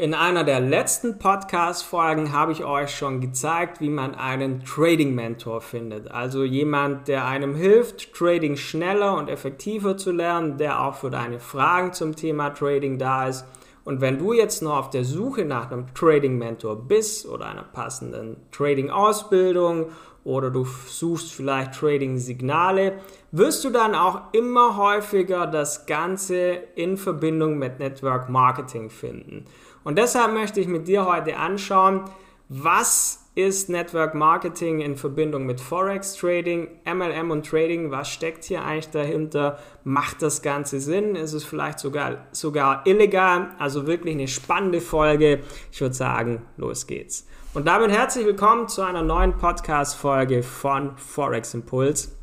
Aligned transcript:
In 0.00 0.14
einer 0.14 0.44
der 0.44 0.60
letzten 0.60 1.18
Podcast-Folgen 1.18 2.32
habe 2.32 2.52
ich 2.52 2.64
euch 2.64 2.96
schon 2.96 3.20
gezeigt, 3.20 3.82
wie 3.82 3.90
man 3.90 4.14
einen 4.14 4.64
Trading-Mentor 4.64 5.60
findet. 5.60 6.10
Also 6.10 6.42
jemand, 6.42 7.06
der 7.06 7.26
einem 7.26 7.54
hilft, 7.54 8.14
Trading 8.14 8.56
schneller 8.56 9.18
und 9.18 9.28
effektiver 9.28 9.98
zu 9.98 10.10
lernen, 10.10 10.56
der 10.56 10.80
auch 10.80 10.94
für 10.94 11.10
deine 11.10 11.38
Fragen 11.38 11.92
zum 11.92 12.16
Thema 12.16 12.48
Trading 12.48 12.96
da 12.96 13.28
ist. 13.28 13.44
Und 13.84 14.00
wenn 14.00 14.18
du 14.18 14.32
jetzt 14.32 14.62
noch 14.62 14.78
auf 14.78 14.88
der 14.88 15.04
Suche 15.04 15.44
nach 15.44 15.70
einem 15.70 15.92
Trading-Mentor 15.92 16.76
bist 16.76 17.28
oder 17.28 17.44
einer 17.44 17.64
passenden 17.64 18.38
Trading-Ausbildung 18.52 19.90
oder 20.24 20.50
du 20.50 20.64
suchst 20.64 21.30
vielleicht 21.30 21.74
Trading-Signale, 21.74 22.94
wirst 23.32 23.64
du 23.64 23.70
dann 23.70 23.94
auch 23.94 24.32
immer 24.32 24.78
häufiger 24.78 25.46
das 25.46 25.84
Ganze 25.84 26.58
in 26.74 26.96
Verbindung 26.96 27.58
mit 27.58 27.78
Network 27.78 28.30
Marketing 28.30 28.88
finden. 28.88 29.44
Und 29.84 29.96
deshalb 29.96 30.34
möchte 30.34 30.60
ich 30.60 30.68
mit 30.68 30.88
dir 30.88 31.06
heute 31.06 31.36
anschauen, 31.36 32.04
was 32.48 33.30
ist 33.34 33.70
Network 33.70 34.14
Marketing 34.14 34.80
in 34.80 34.96
Verbindung 34.96 35.46
mit 35.46 35.60
Forex 35.60 36.14
Trading, 36.14 36.68
MLM 36.84 37.30
und 37.30 37.46
Trading? 37.46 37.90
Was 37.90 38.10
steckt 38.10 38.44
hier 38.44 38.64
eigentlich 38.64 38.90
dahinter? 38.90 39.58
Macht 39.84 40.20
das 40.20 40.42
Ganze 40.42 40.80
Sinn? 40.80 41.14
Ist 41.14 41.32
es 41.32 41.44
vielleicht 41.44 41.78
sogar, 41.78 42.26
sogar 42.32 42.86
illegal? 42.86 43.50
Also 43.58 43.86
wirklich 43.86 44.14
eine 44.14 44.28
spannende 44.28 44.80
Folge. 44.80 45.40
Ich 45.72 45.80
würde 45.80 45.94
sagen, 45.94 46.42
los 46.56 46.86
geht's. 46.86 47.26
Und 47.54 47.66
damit 47.66 47.90
herzlich 47.90 48.26
willkommen 48.26 48.68
zu 48.68 48.82
einer 48.82 49.02
neuen 49.02 49.38
Podcast-Folge 49.38 50.42
von 50.42 50.96
Forex 50.98 51.54
Impuls. 51.54 52.16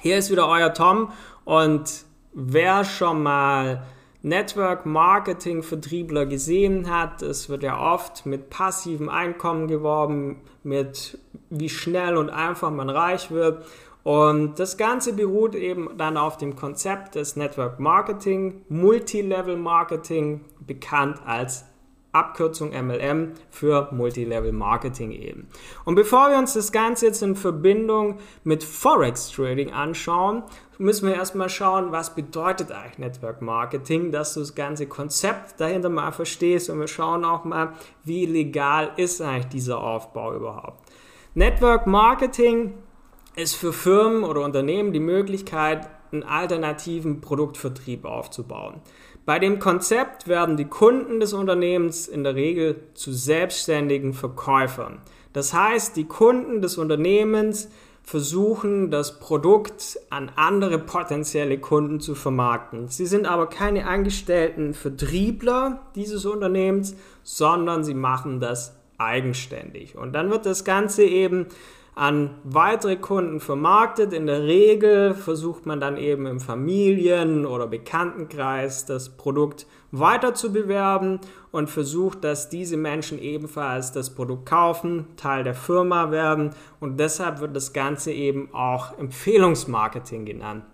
Hier 0.00 0.18
ist 0.18 0.30
wieder 0.30 0.48
euer 0.48 0.72
Tom 0.74 1.10
und 1.44 2.04
wer 2.34 2.84
schon 2.84 3.22
mal 3.22 3.84
Network 4.22 4.86
Marketing 4.86 5.62
Vertriebler 5.62 6.26
gesehen 6.26 6.88
hat, 6.88 7.22
es 7.22 7.48
wird 7.48 7.64
ja 7.64 7.80
oft 7.92 8.24
mit 8.24 8.50
passivem 8.50 9.08
Einkommen 9.08 9.66
geworben, 9.66 10.40
mit 10.62 11.18
wie 11.50 11.68
schnell 11.68 12.16
und 12.16 12.30
einfach 12.30 12.70
man 12.70 12.88
reich 12.88 13.32
wird. 13.32 13.64
Und 14.04 14.58
das 14.58 14.76
Ganze 14.76 15.12
beruht 15.12 15.54
eben 15.54 15.90
dann 15.96 16.16
auf 16.16 16.36
dem 16.36 16.56
Konzept 16.56 17.16
des 17.16 17.36
Network 17.36 17.78
Marketing, 17.80 18.62
Multilevel 18.68 19.56
Marketing, 19.56 20.44
bekannt 20.60 21.20
als 21.24 21.64
Abkürzung 22.12 22.70
MLM 22.70 23.32
für 23.50 23.88
Multilevel 23.90 24.52
Marketing 24.52 25.12
eben. 25.12 25.48
Und 25.84 25.94
bevor 25.94 26.30
wir 26.30 26.38
uns 26.38 26.52
das 26.52 26.70
Ganze 26.70 27.06
jetzt 27.06 27.22
in 27.22 27.36
Verbindung 27.36 28.18
mit 28.44 28.62
Forex 28.62 29.30
Trading 29.30 29.72
anschauen, 29.72 30.42
müssen 30.78 31.08
wir 31.08 31.14
erstmal 31.14 31.48
schauen, 31.48 31.90
was 31.90 32.14
bedeutet 32.14 32.70
eigentlich 32.70 32.98
Network 32.98 33.40
Marketing, 33.40 34.12
dass 34.12 34.34
du 34.34 34.40
das 34.40 34.54
ganze 34.54 34.86
Konzept 34.86 35.60
dahinter 35.60 35.88
mal 35.88 36.12
verstehst 36.12 36.68
und 36.68 36.80
wir 36.80 36.88
schauen 36.88 37.24
auch 37.24 37.44
mal, 37.44 37.72
wie 38.04 38.26
legal 38.26 38.90
ist 38.96 39.22
eigentlich 39.22 39.46
dieser 39.46 39.82
Aufbau 39.82 40.34
überhaupt. 40.34 40.92
Network 41.34 41.86
Marketing 41.86 42.74
ist 43.36 43.54
für 43.54 43.72
Firmen 43.72 44.24
oder 44.24 44.44
Unternehmen 44.44 44.92
die 44.92 45.00
Möglichkeit, 45.00 45.88
einen 46.12 46.24
alternativen 46.24 47.22
Produktvertrieb 47.22 48.04
aufzubauen. 48.04 48.82
Bei 49.24 49.38
dem 49.38 49.60
Konzept 49.60 50.26
werden 50.26 50.56
die 50.56 50.64
Kunden 50.64 51.20
des 51.20 51.32
Unternehmens 51.32 52.08
in 52.08 52.24
der 52.24 52.34
Regel 52.34 52.82
zu 52.94 53.12
selbstständigen 53.12 54.14
Verkäufern. 54.14 54.98
Das 55.32 55.54
heißt, 55.54 55.96
die 55.96 56.06
Kunden 56.06 56.60
des 56.60 56.76
Unternehmens 56.76 57.68
versuchen, 58.02 58.90
das 58.90 59.20
Produkt 59.20 59.98
an 60.10 60.32
andere 60.34 60.80
potenzielle 60.80 61.58
Kunden 61.58 62.00
zu 62.00 62.16
vermarkten. 62.16 62.88
Sie 62.88 63.06
sind 63.06 63.26
aber 63.26 63.48
keine 63.48 63.86
angestellten 63.86 64.74
Vertriebler 64.74 65.80
dieses 65.94 66.24
Unternehmens, 66.24 66.96
sondern 67.22 67.84
sie 67.84 67.94
machen 67.94 68.40
das 68.40 68.74
eigenständig. 68.98 69.96
Und 69.96 70.14
dann 70.14 70.30
wird 70.30 70.46
das 70.46 70.64
Ganze 70.64 71.04
eben 71.04 71.46
an 71.94 72.30
weitere 72.44 72.96
Kunden 72.96 73.40
vermarktet. 73.40 74.12
In 74.12 74.26
der 74.26 74.44
Regel 74.44 75.14
versucht 75.14 75.66
man 75.66 75.78
dann 75.80 75.96
eben 75.96 76.26
im 76.26 76.40
Familien- 76.40 77.44
oder 77.44 77.66
Bekanntenkreis 77.66 78.86
das 78.86 79.10
Produkt 79.10 79.66
weiter 79.90 80.32
zu 80.32 80.52
bewerben 80.52 81.20
und 81.50 81.68
versucht, 81.68 82.24
dass 82.24 82.48
diese 82.48 82.78
Menschen 82.78 83.20
ebenfalls 83.20 83.92
das 83.92 84.14
Produkt 84.14 84.46
kaufen, 84.46 85.06
Teil 85.16 85.44
der 85.44 85.54
Firma 85.54 86.10
werden 86.10 86.50
und 86.80 86.98
deshalb 86.98 87.40
wird 87.40 87.54
das 87.54 87.74
Ganze 87.74 88.10
eben 88.10 88.48
auch 88.54 88.98
Empfehlungsmarketing 88.98 90.24
genannt. 90.24 90.64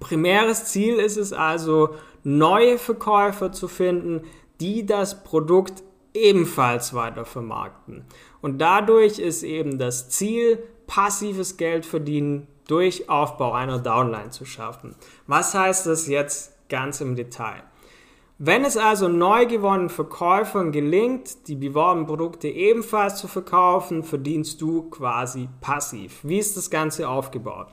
Primäres 0.00 0.66
Ziel 0.66 0.96
ist 0.96 1.16
es 1.16 1.32
also, 1.32 1.90
neue 2.24 2.78
Verkäufer 2.78 3.52
zu 3.52 3.68
finden, 3.68 4.22
die 4.60 4.84
das 4.84 5.22
Produkt 5.22 5.84
ebenfalls 6.14 6.94
weiter 6.94 7.24
vermarkten. 7.24 8.04
Und 8.40 8.58
dadurch 8.58 9.18
ist 9.18 9.42
eben 9.42 9.78
das 9.78 10.10
Ziel, 10.10 10.62
passives 10.86 11.56
Geld 11.56 11.86
verdienen 11.86 12.46
durch 12.66 13.08
Aufbau 13.08 13.52
einer 13.52 13.78
Downline 13.78 14.30
zu 14.30 14.44
schaffen. 14.44 14.94
Was 15.26 15.54
heißt 15.54 15.86
das 15.86 16.06
jetzt 16.06 16.68
ganz 16.68 17.00
im 17.00 17.16
Detail? 17.16 17.62
Wenn 18.40 18.64
es 18.64 18.76
also 18.76 19.08
neu 19.08 19.46
gewonnenen 19.46 19.88
Verkäufern 19.88 20.70
gelingt, 20.70 21.48
die 21.48 21.56
beworbenen 21.56 22.06
Produkte 22.06 22.46
ebenfalls 22.46 23.16
zu 23.16 23.26
verkaufen, 23.26 24.04
verdienst 24.04 24.60
du 24.60 24.82
quasi 24.90 25.48
passiv. 25.60 26.20
Wie 26.22 26.38
ist 26.38 26.56
das 26.56 26.70
Ganze 26.70 27.08
aufgebaut? 27.08 27.66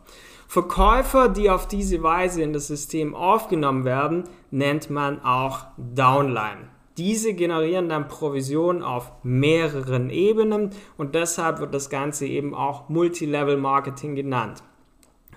Verkäufer, 0.47 1.29
die 1.29 1.51
auf 1.51 1.67
diese 1.67 2.01
Weise 2.01 2.41
in 2.41 2.51
das 2.51 2.65
System 2.65 3.13
aufgenommen 3.13 3.85
werden, 3.85 4.23
nennt 4.49 4.89
man 4.89 5.23
auch 5.23 5.65
Downline. 5.77 6.69
Diese 6.97 7.33
generieren 7.33 7.89
dann 7.89 8.07
Provisionen 8.07 8.81
auf 8.81 9.11
mehreren 9.23 10.09
Ebenen 10.09 10.69
und 10.97 11.13
deshalb 11.13 11.59
wird 11.59 11.73
das 11.73 11.89
Ganze 11.89 12.25
eben 12.25 12.55
auch 12.55 12.87
Multilevel 12.87 13.57
Marketing 13.57 14.15
genannt. 14.15 14.63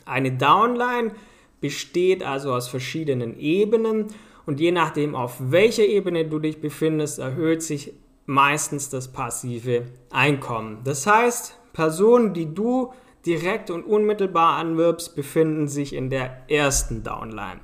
Eine 0.04 0.32
Downline 0.32 1.12
besteht 1.60 2.22
also 2.22 2.52
aus 2.52 2.68
verschiedenen 2.68 3.38
Ebenen 3.38 4.06
und 4.46 4.60
je 4.60 4.70
nachdem, 4.70 5.14
auf 5.14 5.36
welcher 5.40 5.84
Ebene 5.84 6.24
du 6.24 6.38
dich 6.38 6.60
befindest, 6.60 7.18
erhöht 7.18 7.62
sich 7.62 7.92
meistens 8.26 8.88
das 8.88 9.12
passive 9.12 9.86
Einkommen. 10.10 10.78
Das 10.84 11.06
heißt, 11.06 11.58
Personen, 11.72 12.34
die 12.34 12.54
du 12.54 12.92
direkt 13.26 13.70
und 13.70 13.84
unmittelbar 13.84 14.56
anwirbst, 14.56 15.16
befinden 15.16 15.68
sich 15.68 15.92
in 15.92 16.08
der 16.08 16.48
ersten 16.48 17.02
Downline. 17.02 17.60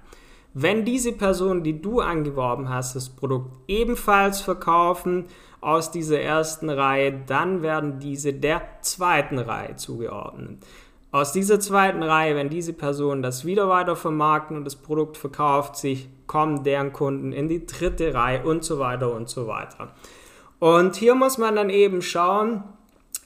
Wenn 0.57 0.85
diese 0.85 1.11
Personen, 1.11 1.65
die 1.65 1.83
du 1.83 2.01
angeworben 2.01 2.69
hast, 2.69 2.95
das 2.95 3.09
Produkt 3.09 3.53
ebenfalls 3.67 4.41
verkaufen 4.41 5.25
aus 5.61 5.91
dieser 5.91 6.21
ersten 6.21 6.71
Reihe, 6.71 7.13
dann 7.27 7.63
werden 7.63 7.99
diese 7.99 8.33
der 8.33 8.63
zweiten 8.81 9.41
Reihe 9.41 9.75
zugeordnet. 9.75 10.65
Aus 11.11 11.33
dieser 11.33 11.59
zweiten 11.59 12.05
Reihe, 12.05 12.37
wenn 12.37 12.51
diese 12.51 12.73
Personen 12.73 13.23
das 13.23 13.45
wieder 13.45 13.69
weiter 13.69 13.97
vermarkten 13.97 14.57
und 14.57 14.65
das 14.65 14.77
Produkt 14.77 15.17
verkauft 15.17 15.77
sich, 15.77 16.09
kommen 16.29 16.63
deren 16.63 16.93
Kunden 16.93 17.33
in 17.33 17.49
die 17.49 17.67
dritte 17.67 18.15
Reihe 18.15 18.45
und 18.45 18.65
so 18.65 18.79
weiter 18.79 19.13
und 19.13 19.29
so 19.29 19.49
weiter. 19.49 19.93
Und 20.61 20.95
hier 20.95 21.17
muss 21.17 21.37
man 21.37 21.57
dann 21.57 21.71
eben 21.71 22.01
schauen, 22.01 22.63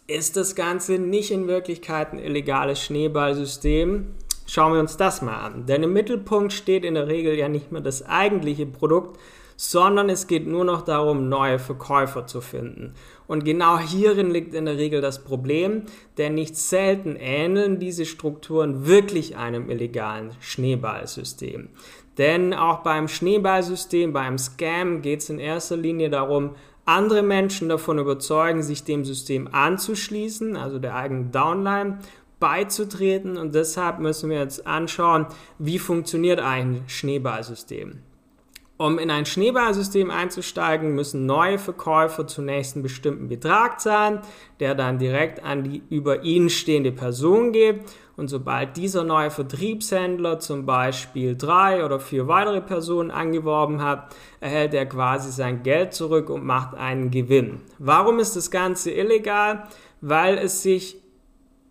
ist 0.06 0.38
das 0.38 0.54
Ganze 0.54 0.98
nicht 0.98 1.30
in 1.30 1.46
Wirklichkeit 1.46 2.12
ein 2.12 2.18
illegales 2.18 2.82
Schneeballsystem, 2.82 4.14
Schauen 4.50 4.72
wir 4.72 4.80
uns 4.80 4.96
das 4.96 5.20
mal 5.20 5.36
an. 5.36 5.66
Denn 5.66 5.82
im 5.82 5.92
Mittelpunkt 5.92 6.54
steht 6.54 6.82
in 6.82 6.94
der 6.94 7.06
Regel 7.06 7.34
ja 7.34 7.48
nicht 7.48 7.70
mehr 7.70 7.82
das 7.82 8.06
eigentliche 8.06 8.64
Produkt, 8.64 9.20
sondern 9.56 10.08
es 10.08 10.26
geht 10.26 10.46
nur 10.46 10.64
noch 10.64 10.82
darum, 10.82 11.28
neue 11.28 11.58
Verkäufer 11.58 12.26
zu 12.26 12.40
finden. 12.40 12.94
Und 13.26 13.44
genau 13.44 13.78
hierin 13.78 14.30
liegt 14.30 14.54
in 14.54 14.64
der 14.64 14.78
Regel 14.78 15.02
das 15.02 15.22
Problem, 15.22 15.82
denn 16.16 16.34
nicht 16.34 16.56
selten 16.56 17.14
ähneln 17.16 17.78
diese 17.78 18.06
Strukturen 18.06 18.86
wirklich 18.86 19.36
einem 19.36 19.68
illegalen 19.68 20.30
Schneeballsystem. 20.40 21.68
Denn 22.16 22.54
auch 22.54 22.78
beim 22.78 23.06
Schneeballsystem, 23.06 24.14
beim 24.14 24.38
Scam 24.38 25.02
geht 25.02 25.20
es 25.20 25.28
in 25.28 25.40
erster 25.40 25.76
Linie 25.76 26.08
darum, 26.08 26.54
andere 26.86 27.22
Menschen 27.22 27.68
davon 27.68 27.98
überzeugen, 27.98 28.62
sich 28.62 28.84
dem 28.84 29.04
System 29.04 29.46
anzuschließen, 29.52 30.56
also 30.56 30.78
der 30.78 30.94
eigenen 30.94 31.32
Downline, 31.32 31.98
beizutreten 32.40 33.36
und 33.36 33.54
deshalb 33.54 33.98
müssen 33.98 34.30
wir 34.30 34.38
jetzt 34.38 34.66
anschauen, 34.66 35.26
wie 35.58 35.78
funktioniert 35.78 36.40
ein 36.40 36.82
Schneeballsystem. 36.86 38.00
Um 38.80 39.00
in 39.00 39.10
ein 39.10 39.26
Schneeballsystem 39.26 40.08
einzusteigen, 40.08 40.94
müssen 40.94 41.26
neue 41.26 41.58
Verkäufer 41.58 42.28
zunächst 42.28 42.76
einen 42.76 42.84
bestimmten 42.84 43.26
Betrag 43.26 43.80
zahlen, 43.80 44.20
der 44.60 44.76
dann 44.76 44.98
direkt 44.98 45.42
an 45.42 45.64
die 45.64 45.82
über 45.90 46.22
ihnen 46.22 46.48
stehende 46.48 46.92
Person 46.92 47.50
geht. 47.50 47.80
Und 48.16 48.28
sobald 48.28 48.76
dieser 48.76 49.02
neue 49.02 49.32
Vertriebshändler 49.32 50.38
zum 50.38 50.64
Beispiel 50.64 51.36
drei 51.36 51.84
oder 51.84 51.98
vier 51.98 52.28
weitere 52.28 52.60
Personen 52.60 53.10
angeworben 53.10 53.82
hat, 53.82 54.14
erhält 54.38 54.74
er 54.74 54.86
quasi 54.86 55.32
sein 55.32 55.64
Geld 55.64 55.92
zurück 55.92 56.30
und 56.30 56.44
macht 56.44 56.76
einen 56.76 57.10
Gewinn. 57.10 57.60
Warum 57.80 58.20
ist 58.20 58.36
das 58.36 58.48
Ganze 58.48 58.92
illegal? 58.92 59.64
Weil 60.00 60.38
es 60.38 60.62
sich 60.62 60.98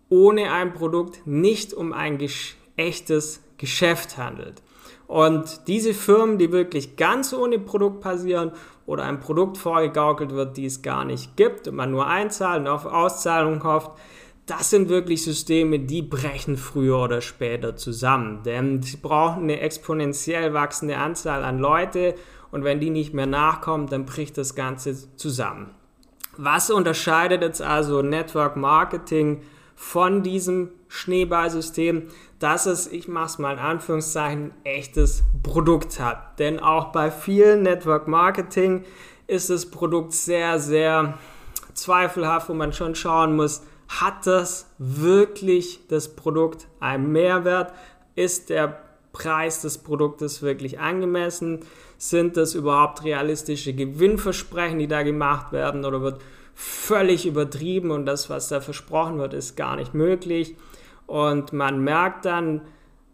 ohne 0.08 0.52
ein 0.52 0.72
Produkt 0.72 1.26
nicht 1.26 1.74
um 1.74 1.92
ein 1.92 2.18
echtes 2.76 3.42
Geschäft 3.58 4.18
handelt. 4.18 4.62
Und 5.06 5.66
diese 5.68 5.94
Firmen, 5.94 6.38
die 6.38 6.52
wirklich 6.52 6.96
ganz 6.96 7.32
ohne 7.32 7.58
Produkt 7.58 8.00
passieren 8.00 8.52
oder 8.84 9.04
ein 9.04 9.20
Produkt 9.20 9.56
vorgegaukelt 9.56 10.32
wird, 10.32 10.56
die 10.56 10.66
es 10.66 10.82
gar 10.82 11.04
nicht 11.04 11.36
gibt 11.36 11.66
und 11.66 11.76
man 11.76 11.90
nur 11.90 12.06
einzahlt 12.06 12.60
und 12.60 12.68
auf 12.68 12.84
Auszahlung 12.84 13.64
hofft, 13.64 13.92
das 14.44 14.70
sind 14.70 14.88
wirklich 14.88 15.22
Systeme, 15.24 15.78
die 15.78 16.02
brechen 16.02 16.56
früher 16.56 16.98
oder 16.98 17.20
später 17.20 17.76
zusammen. 17.76 18.42
Denn 18.44 18.82
sie 18.82 18.96
brauchen 18.96 19.44
eine 19.44 19.60
exponentiell 19.60 20.54
wachsende 20.54 20.96
Anzahl 20.96 21.44
an 21.44 21.58
Leute 21.58 22.14
und 22.50 22.64
wenn 22.64 22.80
die 22.80 22.90
nicht 22.90 23.12
mehr 23.12 23.26
nachkommen, 23.26 23.88
dann 23.88 24.06
bricht 24.06 24.38
das 24.38 24.54
Ganze 24.54 25.16
zusammen. 25.16 25.70
Was 26.36 26.70
unterscheidet 26.70 27.42
jetzt 27.42 27.60
also 27.60 28.00
Network 28.00 28.56
Marketing 28.56 29.42
von 29.80 30.24
diesem 30.24 30.72
Schneeballsystem, 30.88 32.08
dass 32.40 32.66
es, 32.66 32.88
ich 32.88 33.06
mache 33.06 33.26
es 33.26 33.38
mal 33.38 33.52
in 33.52 33.60
Anführungszeichen, 33.60 34.50
echtes 34.64 35.22
Produkt 35.44 36.00
hat. 36.00 36.40
Denn 36.40 36.58
auch 36.58 36.86
bei 36.86 37.12
vielen 37.12 37.62
Network 37.62 38.08
Marketing 38.08 38.84
ist 39.28 39.50
das 39.50 39.70
Produkt 39.70 40.14
sehr, 40.14 40.58
sehr 40.58 41.16
zweifelhaft, 41.74 42.48
wo 42.48 42.54
man 42.54 42.72
schon 42.72 42.96
schauen 42.96 43.36
muss, 43.36 43.62
hat 43.86 44.26
das 44.26 44.68
wirklich 44.78 45.86
das 45.86 46.16
Produkt 46.16 46.66
einen 46.80 47.12
Mehrwert? 47.12 47.72
Ist 48.16 48.50
der 48.50 48.80
Preis 49.12 49.62
des 49.62 49.78
Produktes 49.78 50.42
wirklich 50.42 50.80
angemessen? 50.80 51.60
Sind 51.98 52.36
das 52.36 52.56
überhaupt 52.56 53.04
realistische 53.04 53.74
Gewinnversprechen, 53.74 54.80
die 54.80 54.88
da 54.88 55.04
gemacht 55.04 55.52
werden 55.52 55.84
oder 55.84 56.02
wird 56.02 56.20
völlig 56.60 57.24
übertrieben 57.24 57.92
und 57.92 58.04
das, 58.04 58.28
was 58.30 58.48
da 58.48 58.60
versprochen 58.60 59.18
wird, 59.18 59.32
ist 59.32 59.56
gar 59.56 59.76
nicht 59.76 59.94
möglich? 59.94 60.56
Und 61.06 61.52
man 61.52 61.84
merkt 61.84 62.24
dann, 62.24 62.62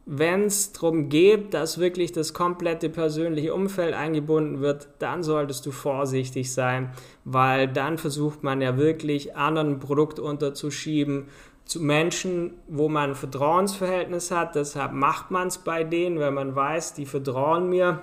wenn 0.07 0.45
es 0.45 0.73
darum 0.73 1.11
geht, 1.11 1.53
dass 1.53 1.77
wirklich 1.77 2.13
das 2.13 2.33
komplette 2.33 2.89
persönliche 2.89 3.53
Umfeld 3.53 3.93
eingebunden 3.93 4.63
wird, 4.63 4.89
dann 4.99 5.23
solltest 5.23 5.67
du 5.67 5.73
vorsichtig 5.73 6.55
sein, 6.55 6.93
weil 7.25 7.69
dann 7.69 7.99
versucht 7.99 8.43
man 8.43 8.63
ja 8.63 8.79
wirklich 8.79 9.37
anderen 9.37 9.79
Produkt 9.79 10.19
unterzuschieben 10.19 11.29
zu 11.67 11.83
Menschen, 11.83 12.55
wo 12.67 12.89
man 12.89 13.11
ein 13.11 13.15
Vertrauensverhältnis 13.15 14.31
hat. 14.31 14.55
Deshalb 14.55 14.93
macht 14.93 15.31
man 15.31 15.49
es 15.49 15.59
bei 15.59 15.85
denen, 15.85 16.19
weil 16.19 16.31
man 16.31 16.57
weiß, 16.57 16.95
die 16.95 17.05
vertrauen 17.05 17.69
mir, 17.69 18.01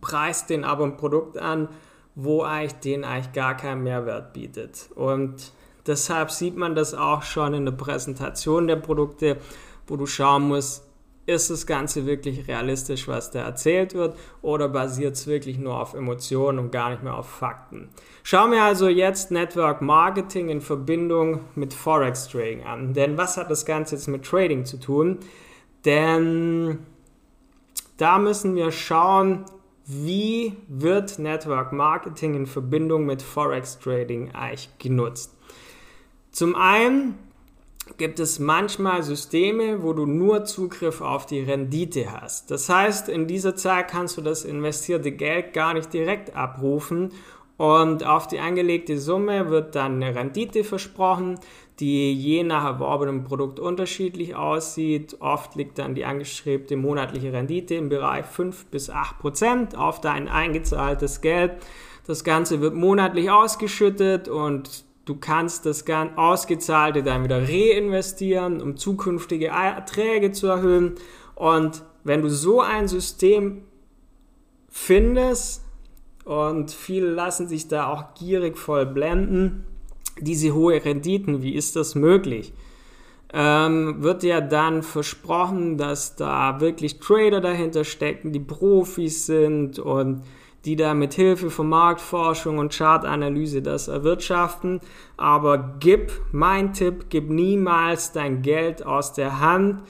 preist 0.00 0.48
den 0.48 0.64
aber 0.64 0.84
ein 0.84 0.96
Produkt 0.96 1.36
an, 1.36 1.68
wo 2.24 2.42
eigentlich 2.42 2.80
den 2.80 3.04
eigentlich 3.04 3.32
gar 3.32 3.56
keinen 3.56 3.82
Mehrwert 3.82 4.32
bietet. 4.32 4.90
Und 4.94 5.52
deshalb 5.86 6.30
sieht 6.30 6.56
man 6.56 6.74
das 6.74 6.94
auch 6.94 7.22
schon 7.22 7.54
in 7.54 7.64
der 7.64 7.72
Präsentation 7.72 8.66
der 8.66 8.76
Produkte, 8.76 9.38
wo 9.86 9.96
du 9.96 10.06
schauen 10.06 10.48
musst, 10.48 10.84
ist 11.26 11.50
das 11.50 11.66
Ganze 11.66 12.06
wirklich 12.06 12.48
realistisch, 12.48 13.06
was 13.06 13.30
da 13.30 13.40
erzählt 13.40 13.94
wird, 13.94 14.16
oder 14.42 14.68
basiert 14.68 15.14
es 15.14 15.26
wirklich 15.26 15.58
nur 15.58 15.80
auf 15.80 15.94
Emotionen 15.94 16.58
und 16.58 16.72
gar 16.72 16.90
nicht 16.90 17.02
mehr 17.02 17.14
auf 17.14 17.28
Fakten? 17.28 17.88
Schauen 18.22 18.50
wir 18.50 18.62
also 18.62 18.88
jetzt 18.88 19.30
Network 19.30 19.80
Marketing 19.80 20.48
in 20.48 20.60
Verbindung 20.60 21.40
mit 21.54 21.72
Forex 21.72 22.28
Trading 22.28 22.64
an. 22.64 22.94
Denn 22.94 23.16
was 23.16 23.36
hat 23.36 23.50
das 23.50 23.64
Ganze 23.64 23.94
jetzt 23.94 24.08
mit 24.08 24.24
Trading 24.24 24.64
zu 24.64 24.78
tun? 24.78 25.18
Denn 25.84 26.78
da 27.96 28.18
müssen 28.18 28.56
wir 28.56 28.72
schauen, 28.72 29.44
wie 29.90 30.56
wird 30.68 31.18
Network 31.18 31.72
Marketing 31.72 32.34
in 32.34 32.46
Verbindung 32.46 33.06
mit 33.06 33.22
Forex 33.22 33.78
Trading 33.78 34.32
eigentlich 34.32 34.70
genutzt. 34.78 35.36
Zum 36.30 36.54
einen 36.54 37.18
gibt 37.96 38.20
es 38.20 38.38
manchmal 38.38 39.02
Systeme, 39.02 39.82
wo 39.82 39.92
du 39.92 40.06
nur 40.06 40.44
Zugriff 40.44 41.00
auf 41.00 41.26
die 41.26 41.40
Rendite 41.40 42.12
hast. 42.12 42.50
Das 42.50 42.68
heißt, 42.68 43.08
in 43.08 43.26
dieser 43.26 43.56
Zeit 43.56 43.88
kannst 43.88 44.16
du 44.16 44.20
das 44.20 44.44
investierte 44.44 45.10
Geld 45.10 45.52
gar 45.52 45.74
nicht 45.74 45.92
direkt 45.92 46.36
abrufen 46.36 47.10
und 47.56 48.04
auf 48.06 48.28
die 48.28 48.38
angelegte 48.38 48.96
Summe 48.96 49.50
wird 49.50 49.74
dann 49.74 50.02
eine 50.02 50.14
Rendite 50.14 50.64
versprochen, 50.64 51.38
die 51.80 52.12
je 52.12 52.42
nach 52.42 52.64
erworbenem 52.64 53.24
Produkt 53.24 53.58
unterschiedlich 53.58 54.36
aussieht. 54.36 55.16
Oft 55.20 55.56
liegt 55.56 55.78
dann 55.78 55.94
die 55.94 56.04
angestrebte 56.04 56.76
monatliche 56.76 57.32
Rendite 57.32 57.74
im 57.74 57.88
Bereich 57.88 58.26
5 58.26 58.66
bis 58.66 58.90
8 58.90 59.18
Prozent 59.18 59.76
auf 59.76 60.00
dein 60.00 60.28
eingezahltes 60.28 61.20
Geld. 61.20 61.52
Das 62.06 62.22
Ganze 62.22 62.60
wird 62.60 62.74
monatlich 62.74 63.30
ausgeschüttet 63.30 64.28
und 64.28 64.84
Du 65.06 65.16
kannst 65.16 65.66
das 65.66 65.84
Ausgezahlte 65.88 67.02
dann 67.02 67.24
wieder 67.24 67.42
reinvestieren, 67.42 68.60
um 68.60 68.76
zukünftige 68.76 69.48
Erträge 69.48 70.30
zu 70.30 70.46
erhöhen. 70.46 70.94
Und 71.34 71.82
wenn 72.04 72.22
du 72.22 72.28
so 72.28 72.60
ein 72.60 72.86
System 72.86 73.62
findest, 74.68 75.64
und 76.24 76.70
viele 76.70 77.10
lassen 77.10 77.48
sich 77.48 77.66
da 77.66 77.88
auch 77.88 78.14
gierig 78.14 78.56
voll 78.56 78.86
blenden, 78.86 79.64
diese 80.18 80.54
hohe 80.54 80.84
Renditen, 80.84 81.42
wie 81.42 81.54
ist 81.54 81.76
das 81.76 81.94
möglich? 81.94 82.52
Ähm, 83.32 84.02
wird 84.02 84.24
ja 84.24 84.40
dann 84.40 84.82
versprochen, 84.82 85.78
dass 85.78 86.16
da 86.16 86.60
wirklich 86.60 86.98
Trader 86.98 87.40
dahinter 87.40 87.84
stecken, 87.84 88.32
die 88.32 88.40
Profis 88.40 89.26
sind 89.26 89.78
und 89.78 90.22
die 90.64 90.76
da 90.76 90.94
mit 90.94 91.14
Hilfe 91.14 91.48
von 91.48 91.68
Marktforschung 91.68 92.58
und 92.58 92.76
Chartanalyse 92.76 93.62
das 93.62 93.88
erwirtschaften. 93.88 94.80
Aber 95.16 95.76
gib, 95.80 96.12
mein 96.32 96.74
Tipp, 96.74 97.06
gib 97.08 97.30
niemals 97.30 98.12
dein 98.12 98.42
Geld 98.42 98.84
aus 98.84 99.12
der 99.12 99.40
Hand. 99.40 99.80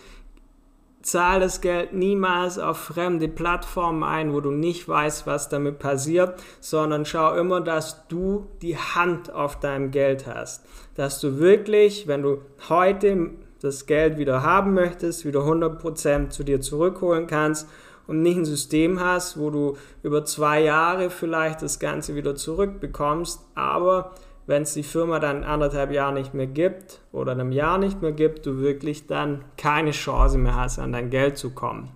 Zahl 1.02 1.41
das 1.41 1.61
Geld 1.61 1.94
niemals 1.94 2.58
auf 2.58 2.79
fremde 2.79 3.29
Plattformen 3.29 4.02
ein, 4.02 4.35
wo 4.35 4.41
du 4.41 4.50
nicht 4.50 4.87
weißt, 4.87 5.26
was 5.26 5.49
damit 5.49 5.79
passiert, 5.79 6.41
sondern 6.61 7.06
schau 7.06 7.35
immer, 7.35 7.61
dass 7.61 8.06
du 8.08 8.49
die 8.61 8.76
Hand 8.76 9.32
auf 9.32 9.58
deinem 9.58 9.91
Geld 9.91 10.26
hast. 10.26 10.64
Dass 10.94 11.20
du 11.20 11.38
wirklich, 11.38 12.06
wenn 12.06 12.23
du 12.23 12.43
heute 12.69 13.31
das 13.62 13.87
Geld 13.87 14.19
wieder 14.19 14.43
haben 14.43 14.75
möchtest, 14.75 15.25
wieder 15.25 15.41
100% 15.41 16.31
zu 16.31 16.44
dir 16.44 16.61
zurückholen 16.61 17.26
kannst 17.26 17.69
und 18.06 18.23
nicht 18.23 18.38
ein 18.38 18.44
System 18.44 19.00
hast, 19.00 19.38
wo 19.38 19.50
du 19.50 19.76
über 20.03 20.25
zwei 20.25 20.62
Jahre 20.62 21.11
vielleicht 21.11 21.62
das 21.62 21.79
Ganze 21.79 22.14
wieder 22.14 22.35
zurückbekommst, 22.35 23.41
aber 23.55 24.12
wenn 24.50 24.62
es 24.62 24.75
die 24.75 24.82
Firma 24.82 25.20
dann 25.20 25.44
anderthalb 25.44 25.93
Jahre 25.93 26.12
nicht 26.12 26.35
mehr 26.35 26.49
gibt 26.49 27.02
oder 27.12 27.31
einem 27.31 27.52
Jahr 27.52 27.79
nicht 27.79 28.02
mehr 28.02 28.11
gibt, 28.11 28.44
du 28.47 28.58
wirklich 28.58 29.06
dann 29.06 29.44
keine 29.56 29.93
Chance 29.93 30.38
mehr 30.38 30.56
hast, 30.56 30.81
an 30.81 30.93
dein 30.93 31.08
Geld 31.08 31.38
zu 31.38 31.50
kommen. 31.50 31.88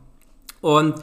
Und 0.60 0.94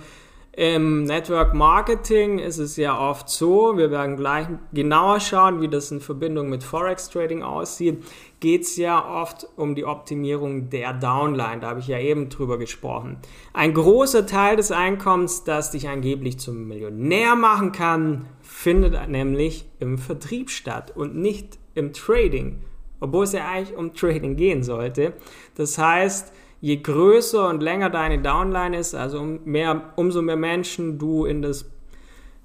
im 0.54 1.04
Network 1.04 1.54
Marketing 1.54 2.40
ist 2.40 2.58
es 2.58 2.78
ja 2.78 2.98
oft 2.98 3.28
so, 3.30 3.78
wir 3.78 3.92
werden 3.92 4.16
gleich 4.16 4.48
genauer 4.72 5.20
schauen, 5.20 5.60
wie 5.60 5.68
das 5.68 5.92
in 5.92 6.00
Verbindung 6.00 6.50
mit 6.50 6.64
Forex 6.64 7.10
Trading 7.10 7.44
aussieht, 7.44 8.02
geht 8.40 8.62
es 8.62 8.78
ja 8.78 9.22
oft 9.22 9.46
um 9.58 9.76
die 9.76 9.84
Optimierung 9.84 10.70
der 10.70 10.94
Downline. 10.94 11.60
Da 11.60 11.70
habe 11.70 11.82
ich 11.82 11.88
ja 11.88 12.00
eben 12.00 12.30
drüber 12.30 12.58
gesprochen. 12.58 13.18
Ein 13.52 13.74
großer 13.74 14.26
Teil 14.26 14.56
des 14.56 14.72
Einkommens, 14.72 15.44
das 15.44 15.72
dich 15.72 15.90
angeblich 15.90 16.40
zum 16.40 16.70
Millionär 16.70 17.36
machen 17.36 17.74
kann, 17.74 18.26
findet 18.62 19.10
nämlich 19.10 19.66
im 19.80 19.98
Vertrieb 19.98 20.52
statt 20.52 20.96
und 20.96 21.16
nicht 21.16 21.58
im 21.74 21.94
Trading, 21.94 22.60
obwohl 23.00 23.24
es 23.24 23.34
ja 23.34 23.50
eigentlich 23.50 23.76
um 23.76 23.96
Trading 23.96 24.36
gehen 24.36 24.62
sollte. 24.62 25.14
Das 25.56 25.80
heißt, 25.80 26.32
je 26.60 26.78
größer 26.78 27.50
und 27.50 27.64
länger 27.64 27.90
deine 27.90 28.22
Downline 28.22 28.78
ist, 28.78 28.94
also 28.94 29.24
mehr, 29.24 29.94
umso 29.96 30.22
mehr 30.22 30.36
Menschen 30.36 31.00
du 31.00 31.26
in 31.26 31.42
das 31.42 31.72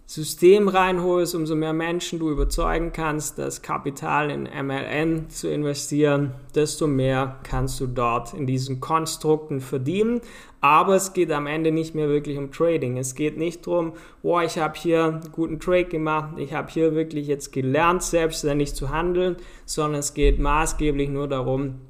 System 0.09 0.69
reinholst, 0.69 1.35
umso 1.35 1.57
mehr 1.57 1.73
Menschen 1.73 2.21
du 2.21 2.31
überzeugen 2.31 2.93
kannst, 2.93 3.39
das 3.39 3.61
Kapital 3.61 4.31
in 4.31 4.45
MLN 4.45 5.29
zu 5.31 5.51
investieren, 5.51 6.33
desto 6.55 6.87
mehr 6.87 7.41
kannst 7.43 7.81
du 7.81 7.89
dort 7.89 8.33
in 8.33 8.47
diesen 8.47 8.81
Konstrukten 8.81 9.61
verdienen. 9.61 10.21
Aber 10.61 10.95
es 10.95 11.13
geht 11.13 11.33
am 11.33 11.49
Ende 11.49 11.73
nicht 11.73 11.97
mehr 11.97 12.09
wirklich 12.09 12.39
um 12.39 12.53
Trading. 12.53 12.99
Es 12.99 13.17
geht 13.17 13.37
nicht 13.37 13.67
darum, 13.67 13.95
boah, 14.23 14.45
ich 14.45 14.59
habe 14.59 14.79
hier 14.79 15.05
einen 15.05 15.33
guten 15.33 15.59
Trade 15.59 15.87
gemacht, 15.87 16.39
ich 16.39 16.55
habe 16.55 16.71
hier 16.71 16.95
wirklich 16.95 17.27
jetzt 17.27 17.53
gelernt, 17.53 18.05
selbstständig 18.05 18.75
zu 18.75 18.91
handeln, 18.91 19.37
sondern 19.65 19.99
es 19.99 20.15
geht 20.15 20.39
maßgeblich 20.39 21.09
nur 21.09 21.27
darum, 21.27 21.81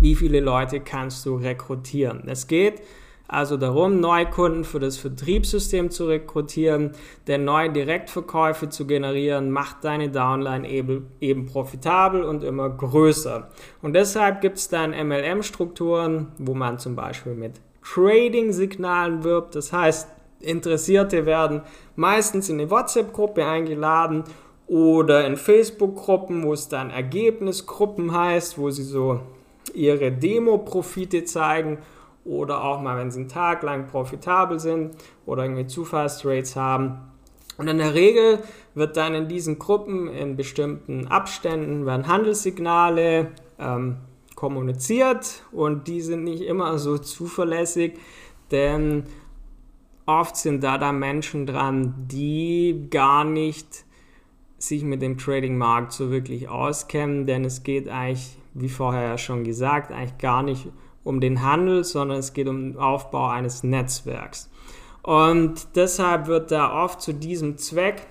wie 0.00 0.14
viele 0.14 0.40
Leute 0.40 0.80
kannst 0.80 1.26
du 1.26 1.36
rekrutieren. 1.36 2.22
Es 2.28 2.46
geht 2.46 2.80
also 3.28 3.58
darum, 3.58 4.00
Neukunden 4.00 4.64
für 4.64 4.80
das 4.80 4.96
Vertriebssystem 4.96 5.90
zu 5.90 6.06
rekrutieren, 6.06 6.92
denn 7.26 7.44
neue 7.44 7.70
Direktverkäufe 7.70 8.70
zu 8.70 8.86
generieren, 8.86 9.50
macht 9.50 9.84
deine 9.84 10.08
Downline 10.08 10.68
eben, 10.68 11.10
eben 11.20 11.44
profitabel 11.44 12.22
und 12.22 12.42
immer 12.42 12.70
größer. 12.70 13.50
Und 13.82 13.92
deshalb 13.92 14.40
gibt 14.40 14.56
es 14.56 14.70
dann 14.70 14.92
MLM-Strukturen, 14.92 16.28
wo 16.38 16.54
man 16.54 16.78
zum 16.78 16.96
Beispiel 16.96 17.34
mit 17.34 17.60
Trading-Signalen 17.84 19.24
wirbt. 19.24 19.54
Das 19.54 19.74
heißt, 19.74 20.08
Interessierte 20.40 21.26
werden 21.26 21.62
meistens 21.96 22.48
in 22.48 22.60
eine 22.60 22.70
WhatsApp-Gruppe 22.70 23.44
eingeladen 23.44 24.24
oder 24.68 25.26
in 25.26 25.36
Facebook-Gruppen, 25.36 26.44
wo 26.44 26.52
es 26.54 26.68
dann 26.68 26.90
Ergebnisgruppen 26.90 28.16
heißt, 28.16 28.56
wo 28.56 28.70
sie 28.70 28.84
so 28.84 29.20
ihre 29.74 30.12
Demo-Profite 30.12 31.24
zeigen 31.24 31.78
oder 32.24 32.62
auch 32.64 32.80
mal, 32.80 32.96
wenn 32.98 33.10
sie 33.10 33.20
einen 33.20 33.28
Tag 33.28 33.62
lang 33.62 33.86
profitabel 33.86 34.58
sind 34.58 34.96
oder 35.26 35.44
irgendwie 35.44 35.66
Zufallstrades 35.66 36.56
haben. 36.56 36.98
Und 37.56 37.68
in 37.68 37.78
der 37.78 37.94
Regel 37.94 38.38
wird 38.74 38.96
dann 38.96 39.14
in 39.14 39.28
diesen 39.28 39.58
Gruppen 39.58 40.08
in 40.08 40.36
bestimmten 40.36 41.08
Abständen 41.08 41.86
werden 41.86 42.06
Handelssignale 42.06 43.32
ähm, 43.58 43.96
kommuniziert 44.36 45.42
und 45.50 45.88
die 45.88 46.00
sind 46.00 46.22
nicht 46.22 46.42
immer 46.42 46.78
so 46.78 46.96
zuverlässig, 46.98 47.98
denn 48.52 49.04
oft 50.06 50.36
sind 50.36 50.62
da 50.62 50.78
da 50.78 50.92
Menschen 50.92 51.44
dran, 51.44 52.06
die 52.06 52.86
gar 52.90 53.24
nicht 53.24 53.84
sich 54.58 54.84
mit 54.84 55.02
dem 55.02 55.18
Trading-Markt 55.18 55.92
so 55.92 56.10
wirklich 56.12 56.48
auskennen, 56.48 57.26
denn 57.26 57.44
es 57.44 57.64
geht 57.64 57.88
eigentlich, 57.88 58.38
wie 58.54 58.68
vorher 58.68 59.02
ja 59.02 59.18
schon 59.18 59.42
gesagt, 59.42 59.90
eigentlich 59.90 60.18
gar 60.18 60.44
nicht 60.44 60.66
um 60.66 60.72
den 61.04 61.42
Handel, 61.42 61.84
sondern 61.84 62.18
es 62.18 62.32
geht 62.32 62.48
um 62.48 62.72
den 62.72 62.78
Aufbau 62.78 63.28
eines 63.28 63.62
Netzwerks. 63.62 64.50
Und 65.02 65.68
deshalb 65.74 66.26
wird 66.26 66.50
da 66.50 66.84
oft 66.84 67.00
zu 67.00 67.14
diesem 67.14 67.56
Zweck 67.56 68.02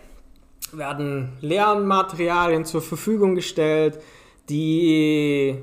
werden 0.72 1.34
Lernmaterialien 1.42 2.66
zur 2.66 2.82
Verfügung 2.82 3.36
gestellt, 3.36 4.00
die 4.50 5.60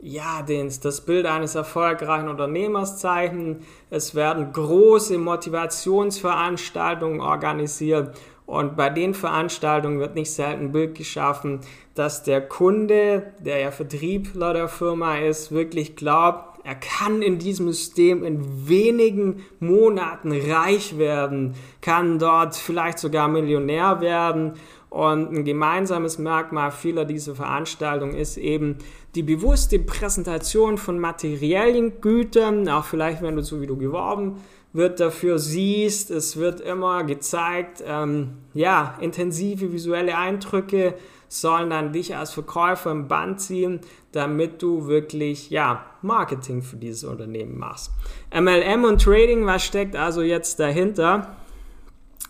ja, 0.00 0.42
das 0.42 1.04
Bild 1.04 1.26
eines 1.26 1.54
erfolgreichen 1.54 2.28
Unternehmers 2.28 2.98
zeichnen. 2.98 3.64
Es 3.90 4.14
werden 4.14 4.52
große 4.52 5.18
Motivationsveranstaltungen 5.18 7.20
organisiert 7.20 8.16
und 8.48 8.76
bei 8.76 8.88
den 8.88 9.12
Veranstaltungen 9.12 10.00
wird 10.00 10.14
nicht 10.14 10.32
selten 10.32 10.62
ein 10.62 10.72
Bild 10.72 10.94
geschaffen, 10.94 11.60
dass 11.94 12.22
der 12.22 12.40
Kunde, 12.40 13.34
der 13.40 13.58
ja 13.58 13.70
Vertriebler 13.70 14.54
der 14.54 14.68
Firma 14.68 15.18
ist, 15.18 15.52
wirklich 15.52 15.96
glaubt, 15.96 16.58
er 16.64 16.74
kann 16.74 17.20
in 17.20 17.38
diesem 17.38 17.66
System 17.66 18.24
in 18.24 18.66
wenigen 18.66 19.44
Monaten 19.60 20.32
reich 20.32 20.96
werden, 20.96 21.56
kann 21.82 22.18
dort 22.18 22.56
vielleicht 22.56 22.98
sogar 22.98 23.28
Millionär 23.28 24.00
werden. 24.00 24.54
Und 24.88 25.30
ein 25.30 25.44
gemeinsames 25.44 26.16
Merkmal 26.16 26.70
vieler 26.70 27.04
dieser 27.04 27.34
Veranstaltungen 27.34 28.14
ist 28.14 28.38
eben 28.38 28.78
die 29.14 29.22
bewusste 29.22 29.78
Präsentation 29.78 30.78
von 30.78 30.98
materiellen 30.98 32.00
Gütern, 32.00 32.66
auch 32.70 32.86
vielleicht, 32.86 33.20
wenn 33.20 33.36
du 33.36 33.42
so 33.42 33.60
wie 33.60 33.66
du 33.66 33.76
geworben 33.76 34.36
wird 34.78 35.00
dafür 35.00 35.38
siehst. 35.38 36.10
Es 36.10 36.38
wird 36.38 36.62
immer 36.62 37.04
gezeigt, 37.04 37.82
ähm, 37.86 38.38
ja, 38.54 38.96
intensive 39.00 39.72
visuelle 39.72 40.16
Eindrücke 40.16 40.94
sollen 41.28 41.68
dann 41.68 41.92
dich 41.92 42.16
als 42.16 42.32
Verkäufer 42.32 42.90
im 42.90 43.06
Band 43.06 43.40
ziehen, 43.40 43.80
damit 44.12 44.62
du 44.62 44.86
wirklich, 44.86 45.50
ja, 45.50 45.84
Marketing 46.00 46.62
für 46.62 46.76
dieses 46.76 47.04
Unternehmen 47.04 47.58
machst. 47.58 47.90
MLM 48.32 48.84
und 48.84 49.02
Trading, 49.02 49.44
was 49.44 49.62
steckt 49.62 49.94
also 49.94 50.22
jetzt 50.22 50.58
dahinter? 50.58 51.36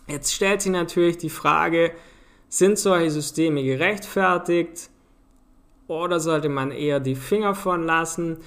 Jetzt 0.09 0.35
stellt 0.35 0.63
sich 0.63 0.73
natürlich 0.73 1.19
die 1.19 1.31
Frage, 1.31 1.93
sind 2.49 2.79
solche 2.79 3.11
Systeme 3.11 3.63
gerechtfertigt 3.63 4.91
oder 5.87 6.19
sollte 6.19 6.49
man 6.49 6.73
eher 6.73 6.99
die 6.99 7.15
Finger 7.15 7.55
von 7.55 7.85
lassen? 7.85 8.39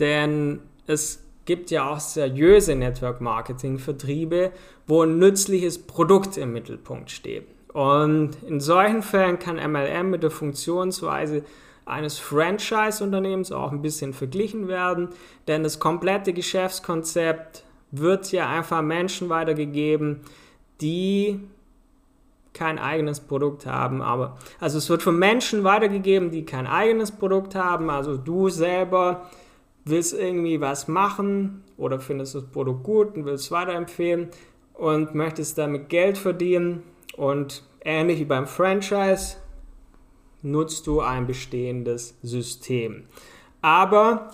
Denn 0.00 0.60
es 0.86 1.22
gibt 1.50 1.72
ja 1.72 1.90
auch 1.90 1.98
seriöse 1.98 2.76
Network 2.76 3.20
Marketing 3.20 3.80
Vertriebe, 3.80 4.52
wo 4.86 5.02
ein 5.02 5.18
nützliches 5.18 5.84
Produkt 5.84 6.36
im 6.36 6.52
Mittelpunkt 6.52 7.10
steht. 7.10 7.44
Und 7.72 8.36
in 8.46 8.60
solchen 8.60 9.02
Fällen 9.02 9.40
kann 9.40 9.56
MLM 9.56 10.10
mit 10.10 10.22
der 10.22 10.30
Funktionsweise 10.30 11.42
eines 11.86 12.20
Franchise-Unternehmens 12.20 13.50
auch 13.50 13.72
ein 13.72 13.82
bisschen 13.82 14.12
verglichen 14.12 14.68
werden, 14.68 15.08
denn 15.48 15.64
das 15.64 15.80
komplette 15.80 16.32
Geschäftskonzept 16.32 17.64
wird 17.90 18.30
ja 18.30 18.48
einfach 18.48 18.80
Menschen 18.80 19.28
weitergegeben, 19.28 20.20
die 20.80 21.40
kein 22.52 22.78
eigenes 22.78 23.18
Produkt 23.18 23.66
haben, 23.66 24.02
aber 24.02 24.38
also 24.60 24.78
es 24.78 24.88
wird 24.88 25.02
von 25.02 25.18
Menschen 25.18 25.64
weitergegeben, 25.64 26.30
die 26.30 26.44
kein 26.44 26.68
eigenes 26.68 27.10
Produkt 27.10 27.56
haben, 27.56 27.90
also 27.90 28.16
du 28.16 28.50
selber 28.50 29.28
willst 29.84 30.12
irgendwie 30.12 30.60
was 30.60 30.88
machen 30.88 31.64
oder 31.76 32.00
findest 32.00 32.34
das 32.34 32.44
Produkt 32.44 32.84
gut 32.84 33.16
und 33.16 33.24
willst 33.24 33.46
es 33.46 33.50
weiterempfehlen 33.50 34.28
und 34.74 35.14
möchtest 35.14 35.58
damit 35.58 35.88
Geld 35.88 36.18
verdienen 36.18 36.82
und 37.16 37.64
ähnlich 37.84 38.20
wie 38.20 38.24
beim 38.24 38.46
Franchise 38.46 39.36
nutzt 40.42 40.86
du 40.86 41.00
ein 41.00 41.26
bestehendes 41.26 42.16
System. 42.22 43.04
Aber 43.62 44.30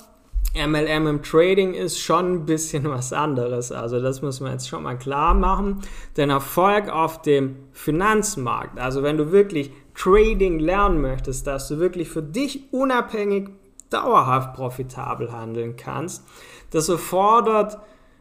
MLM 0.55 1.07
im 1.07 1.23
Trading 1.23 1.75
ist 1.75 1.99
schon 1.99 2.33
ein 2.33 2.47
bisschen 2.47 2.85
was 2.91 3.13
anderes. 3.13 3.73
Also 3.73 4.01
das 4.01 4.23
muss 4.23 4.41
man 4.41 4.53
jetzt 4.53 4.69
schon 4.69 4.85
mal 4.85 4.97
klar 4.97 5.35
machen. 5.35 5.83
Denn 6.17 6.31
Erfolg 6.31 6.89
auf 6.89 7.23
dem 7.23 7.57
Finanzmarkt, 7.73 8.79
also 8.79 9.03
wenn 9.03 9.17
du 9.17 9.33
wirklich 9.33 9.71
Trading 9.95 10.59
lernen 10.59 11.01
möchtest, 11.01 11.47
dass 11.47 11.69
du 11.69 11.79
wirklich 11.79 12.09
für 12.09 12.23
dich 12.23 12.73
unabhängig 12.73 13.49
dauerhaft 13.91 14.55
profitabel 14.55 15.33
handeln 15.33 15.77
kannst. 15.77 16.25
Das 16.71 16.89
erfordert 16.89 17.79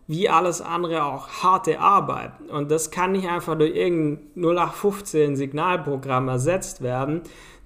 wie 0.08 0.30
alles 0.30 0.62
andere 0.62 1.04
auch 1.04 1.28
harte 1.44 1.80
Arbeit. 1.80 2.32
Und 2.50 2.70
das 2.70 2.92
kann 2.92 3.14
nicht 3.14 3.28
einfach 3.28 3.58
durch 3.58 3.76
irgendein 3.76 4.30
0815 4.36 5.36
Signalprogramm 5.36 6.28
ersetzt 6.28 6.82
werden. 6.82 7.22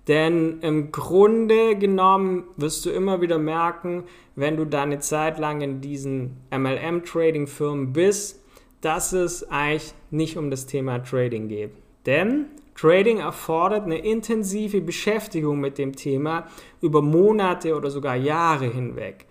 Denn 0.07 0.59
im 0.61 0.91
Grunde 0.91 1.75
genommen 1.75 2.45
wirst 2.57 2.85
du 2.85 2.89
immer 2.89 3.21
wieder 3.21 3.37
merken, 3.37 4.05
wenn 4.35 4.57
du 4.57 4.65
deine 4.65 4.99
Zeit 4.99 5.37
lang 5.37 5.61
in 5.61 5.81
diesen 5.81 6.37
MLM-Trading-Firmen 6.49 7.93
bist, 7.93 8.41
dass 8.81 9.11
es 9.11 9.49
eigentlich 9.51 9.93
nicht 10.09 10.37
um 10.37 10.49
das 10.49 10.65
Thema 10.65 10.99
Trading 10.99 11.49
geht. 11.49 11.71
Denn 12.05 12.45
Trading 12.79 13.17
erfordert 13.17 13.83
eine 13.83 13.97
intensive 13.97 14.79
Beschäftigung 14.79 15.59
mit 15.59 15.77
dem 15.77 15.95
Thema 15.95 16.47
über 16.81 17.01
Monate 17.01 17.75
oder 17.75 17.91
sogar 17.91 18.15
Jahre 18.15 18.67
hinweg. 18.67 19.25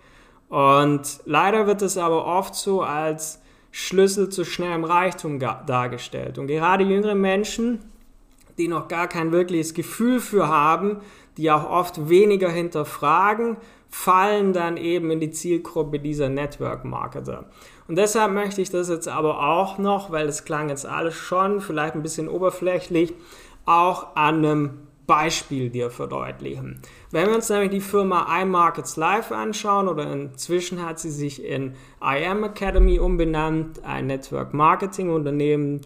Und 0.49 1.19
leider 1.25 1.65
wird 1.65 1.81
es 1.81 1.97
aber 1.97 2.25
oft 2.25 2.53
so 2.53 2.83
als 2.83 3.41
Schlüssel 3.71 4.29
zu 4.29 4.45
schnellem 4.45 4.83
Reichtum 4.83 5.39
dargestellt. 5.39 6.37
Und 6.37 6.47
gerade 6.47 6.83
jüngere 6.83 7.15
Menschen, 7.15 7.79
die 8.59 8.67
noch 8.67 8.87
gar 8.87 9.07
kein 9.07 9.31
wirkliches 9.31 9.73
Gefühl 9.73 10.19
für 10.19 10.47
haben, 10.47 10.97
die 11.37 11.49
auch 11.49 11.67
oft 11.67 12.07
weniger 12.07 12.49
hinterfragen, 12.49 13.57
fallen 13.89 14.53
dann 14.53 14.77
eben 14.77 15.09
in 15.09 15.19
die 15.19 15.31
Zielgruppe 15.31 15.99
dieser 15.99 16.29
Network 16.29 16.85
Marketer. 16.85 17.45
Und 17.89 17.97
deshalb 17.97 18.31
möchte 18.33 18.61
ich 18.61 18.69
das 18.69 18.87
jetzt 18.87 19.07
aber 19.07 19.43
auch 19.43 19.79
noch, 19.79 20.11
weil 20.11 20.27
es 20.27 20.45
klang 20.45 20.69
jetzt 20.69 20.85
alles 20.85 21.15
schon, 21.15 21.59
vielleicht 21.59 21.95
ein 21.95 22.03
bisschen 22.03 22.29
oberflächlich, 22.29 23.15
auch 23.65 24.15
an 24.15 24.45
einem 24.45 24.69
Beispiel 25.07 25.71
dir 25.71 25.89
verdeutlichen. 25.89 26.79
Wenn 27.09 27.29
wir 27.29 27.35
uns 27.35 27.49
nämlich 27.49 27.71
die 27.71 27.81
Firma 27.81 28.27
iMarkets 28.43 28.95
Live 28.95 29.31
anschauen, 29.31 29.87
oder 29.87 30.13
inzwischen 30.13 30.85
hat 30.85 30.99
sie 30.99 31.09
sich 31.09 31.43
in 31.43 31.73
IM 31.99 32.43
Academy 32.43 32.99
umbenannt, 32.99 33.83
ein 33.83 34.05
Network 34.05 34.53
Marketing 34.53 35.09
Unternehmen, 35.09 35.81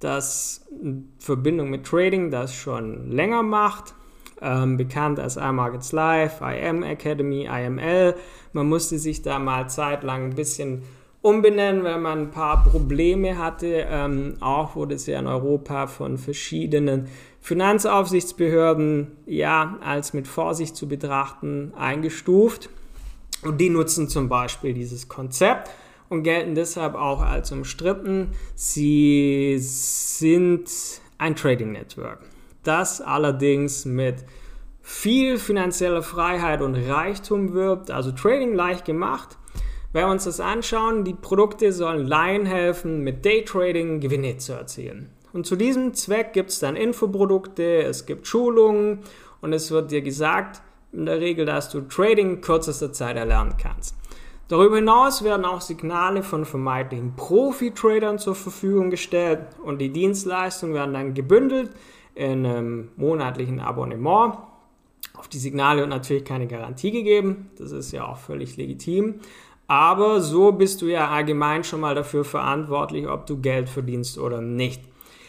das 0.00 0.64
in 0.70 1.12
Verbindung 1.18 1.68
mit 1.68 1.84
Trading 1.84 2.30
das 2.30 2.54
schon 2.54 3.10
länger 3.10 3.42
macht, 3.42 3.92
ähm, 4.40 4.78
bekannt 4.78 5.20
als 5.20 5.36
iMarkets 5.36 5.92
Live, 5.92 6.40
IM 6.40 6.82
Academy, 6.82 7.44
IML. 7.44 8.14
Man 8.54 8.70
musste 8.70 8.98
sich 8.98 9.20
da 9.20 9.38
mal 9.38 9.68
zeitlang 9.68 10.30
ein 10.30 10.34
bisschen 10.34 10.82
umbenennen, 11.22 11.84
weil 11.84 11.98
man 11.98 12.18
ein 12.18 12.30
paar 12.30 12.64
Probleme 12.64 13.38
hatte. 13.38 13.86
Ähm, 13.88 14.36
auch 14.40 14.76
wurde 14.76 14.96
es 14.96 15.06
ja 15.06 15.18
in 15.20 15.28
Europa 15.28 15.86
von 15.86 16.18
verschiedenen 16.18 17.06
Finanzaufsichtsbehörden 17.40 19.12
ja 19.26 19.78
als 19.82 20.12
mit 20.12 20.26
Vorsicht 20.28 20.76
zu 20.76 20.88
betrachten 20.88 21.72
eingestuft. 21.76 22.68
Und 23.42 23.60
die 23.60 23.70
nutzen 23.70 24.08
zum 24.08 24.28
Beispiel 24.28 24.74
dieses 24.74 25.08
Konzept 25.08 25.70
und 26.08 26.22
gelten 26.24 26.54
deshalb 26.54 26.94
auch 26.94 27.22
als 27.22 27.50
umstritten. 27.50 28.32
Sie 28.54 29.56
sind 29.58 30.68
ein 31.18 31.34
Trading 31.34 31.72
Network, 31.72 32.20
das 32.64 33.00
allerdings 33.00 33.84
mit 33.84 34.16
viel 34.80 35.38
finanzieller 35.38 36.02
Freiheit 36.02 36.60
und 36.62 36.74
Reichtum 36.74 37.52
wirbt, 37.52 37.92
also 37.92 38.10
Trading 38.10 38.54
leicht 38.54 38.84
gemacht 38.84 39.38
wenn 39.92 40.06
wir 40.06 40.10
uns 40.10 40.24
das 40.24 40.40
anschauen, 40.40 41.04
die 41.04 41.14
Produkte 41.14 41.72
sollen 41.72 42.06
Laien 42.06 42.46
helfen, 42.46 43.02
mit 43.02 43.24
Daytrading 43.24 44.00
Gewinne 44.00 44.38
zu 44.38 44.52
erzielen. 44.52 45.10
Und 45.32 45.46
zu 45.46 45.56
diesem 45.56 45.94
Zweck 45.94 46.32
gibt 46.32 46.50
es 46.50 46.58
dann 46.58 46.76
Infoprodukte, 46.76 47.82
es 47.82 48.06
gibt 48.06 48.26
Schulungen 48.26 49.00
und 49.40 49.52
es 49.52 49.70
wird 49.70 49.90
dir 49.90 50.02
gesagt, 50.02 50.62
in 50.92 51.06
der 51.06 51.20
Regel, 51.20 51.46
dass 51.46 51.70
du 51.70 51.80
Trading 51.82 52.30
in 52.34 52.40
kürzester 52.40 52.92
Zeit 52.92 53.16
erlernen 53.16 53.54
kannst. 53.56 53.96
Darüber 54.48 54.76
hinaus 54.76 55.24
werden 55.24 55.46
auch 55.46 55.62
Signale 55.62 56.22
von 56.22 56.44
vermeintlichen 56.44 57.16
Profi-Tradern 57.16 58.18
zur 58.18 58.34
Verfügung 58.34 58.90
gestellt 58.90 59.40
und 59.64 59.78
die 59.78 59.90
Dienstleistungen 59.90 60.74
werden 60.74 60.92
dann 60.92 61.14
gebündelt 61.14 61.70
in 62.14 62.44
einem 62.44 62.88
monatlichen 62.96 63.60
Abonnement. 63.60 64.36
Auf 65.14 65.28
die 65.28 65.38
Signale 65.38 65.80
wird 65.80 65.88
natürlich 65.88 66.24
keine 66.24 66.46
Garantie 66.46 66.90
gegeben, 66.90 67.50
das 67.56 67.72
ist 67.72 67.92
ja 67.92 68.06
auch 68.06 68.18
völlig 68.18 68.58
legitim. 68.58 69.20
Aber 69.66 70.20
so 70.20 70.52
bist 70.52 70.82
du 70.82 70.86
ja 70.86 71.08
allgemein 71.08 71.64
schon 71.64 71.80
mal 71.80 71.94
dafür 71.94 72.24
verantwortlich, 72.24 73.08
ob 73.08 73.26
du 73.26 73.40
Geld 73.40 73.68
verdienst 73.68 74.18
oder 74.18 74.40
nicht. 74.40 74.82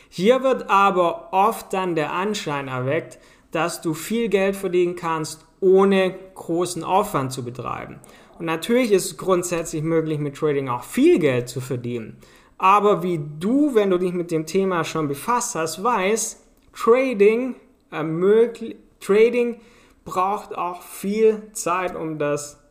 Hier 0.09 0.43
wird 0.43 0.69
aber 0.69 1.33
oft 1.33 1.73
dann 1.73 1.95
der 1.95 2.13
Anschein 2.13 2.67
erweckt, 2.67 3.19
dass 3.51 3.81
du 3.81 3.93
viel 3.93 4.29
Geld 4.29 4.55
verdienen 4.55 4.95
kannst, 4.95 5.45
ohne 5.59 6.13
großen 6.35 6.83
Aufwand 6.83 7.31
zu 7.31 7.43
betreiben. 7.43 7.99
Und 8.37 8.45
natürlich 8.45 8.91
ist 8.91 9.05
es 9.05 9.17
grundsätzlich 9.17 9.83
möglich, 9.83 10.19
mit 10.19 10.35
Trading 10.35 10.69
auch 10.69 10.83
viel 10.83 11.19
Geld 11.19 11.49
zu 11.49 11.61
verdienen. 11.61 12.17
Aber 12.57 13.03
wie 13.03 13.19
du, 13.39 13.75
wenn 13.75 13.89
du 13.89 13.97
dich 13.97 14.13
mit 14.13 14.31
dem 14.31 14.45
Thema 14.45 14.83
schon 14.83 15.07
befasst 15.07 15.55
hast, 15.55 15.83
weißt, 15.83 16.43
Trading, 16.73 17.55
ermöglicht, 17.91 18.77
Trading 18.99 19.59
braucht 20.05 20.57
auch 20.57 20.81
viel 20.81 21.43
Zeit, 21.53 21.95
um 21.95 22.17
das 22.17 22.62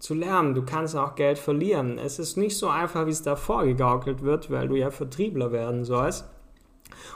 zu 0.00 0.14
lernen. 0.14 0.54
Du 0.54 0.64
kannst 0.64 0.96
auch 0.96 1.14
Geld 1.14 1.38
verlieren. 1.38 1.98
Es 1.98 2.18
ist 2.18 2.36
nicht 2.36 2.56
so 2.56 2.68
einfach, 2.68 3.06
wie 3.06 3.10
es 3.10 3.22
da 3.22 3.36
vorgegaukelt 3.36 4.22
wird, 4.22 4.50
weil 4.50 4.66
du 4.66 4.74
ja 4.74 4.90
Vertriebler 4.90 5.52
werden 5.52 5.84
sollst. 5.84 6.24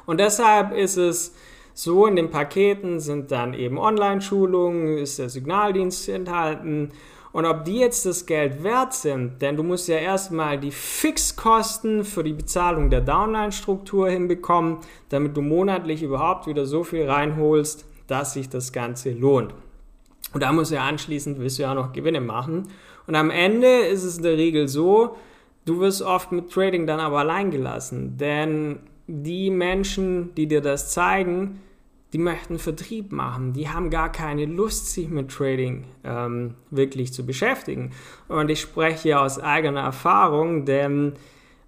Und 0.07 0.21
deshalb 0.21 0.73
ist 0.73 0.97
es 0.97 1.35
so, 1.73 2.07
in 2.07 2.15
den 2.15 2.31
Paketen 2.31 3.01
sind 3.01 3.33
dann 3.33 3.55
eben 3.55 3.79
Online-Schulungen, 3.79 4.99
ist 4.99 5.19
der 5.19 5.29
Signaldienst 5.29 6.09
enthalten. 6.09 6.93
Und 7.33 7.47
ob 7.47 7.65
die 7.65 7.79
jetzt 7.79 8.07
das 8.07 8.27
Geld 8.27 8.63
wert 8.63 8.93
sind, 8.93 9.43
denn 9.43 9.57
du 9.57 9.65
musst 9.65 9.89
ja 9.89 9.97
erstmal 9.97 10.61
die 10.61 10.71
Fixkosten 10.71 12.05
für 12.05 12.23
die 12.23 12.35
Bezahlung 12.35 12.91
der 12.91 13.01
Downline-Struktur 13.01 14.09
hinbekommen, 14.09 14.79
damit 15.09 15.37
du 15.37 15.43
monatlich 15.43 16.05
überhaupt 16.05 16.47
wieder 16.47 16.65
so 16.65 16.85
viel 16.85 17.11
reinholst, 17.11 17.87
dass 18.07 18.35
sich 18.35 18.49
das 18.51 18.73
Ganze 18.73 19.11
lohnt. 19.11 19.53
Und 20.35 20.43
da 20.43 20.53
musst 20.53 20.73
du 20.73 20.75
ja 20.75 20.85
anschließend, 20.85 21.39
willst 21.39 21.59
du 21.59 21.63
ja 21.63 21.75
noch 21.75 21.93
Gewinne 21.93 22.21
machen. 22.21 22.69
Und 23.07 23.15
am 23.15 23.31
Ende 23.31 23.69
ist 23.87 24.05
es 24.05 24.19
in 24.19 24.25
der 24.25 24.37
Regel 24.37 24.69
so, 24.69 25.17
du 25.65 25.81
wirst 25.81 26.03
oft 26.03 26.33
mit 26.33 26.51
Trading 26.53 26.87
dann 26.87 27.01
aber 27.01 27.21
allein 27.21 27.51
gelassen, 27.51 28.17
denn 28.19 28.81
die 29.07 29.51
Menschen, 29.51 30.35
die 30.35 30.47
dir 30.47 30.61
das 30.61 30.91
zeigen, 30.91 31.61
die 32.13 32.19
möchten 32.19 32.59
Vertrieb 32.59 33.13
machen, 33.13 33.53
die 33.53 33.69
haben 33.69 33.91
gar 33.91 34.11
keine 34.11 34.45
Lust, 34.45 34.93
sich 34.93 35.09
mit 35.09 35.31
Trading 35.31 35.85
ähm, 36.05 36.55
wirklich 36.71 37.13
zu 37.13 37.27
beschäftigen. 37.27 37.91
Und 38.29 38.51
ich 38.51 38.61
spreche 38.61 39.21
aus 39.21 39.39
eigener 39.39 39.81
Erfahrung, 39.81 40.65
denn 40.65 41.15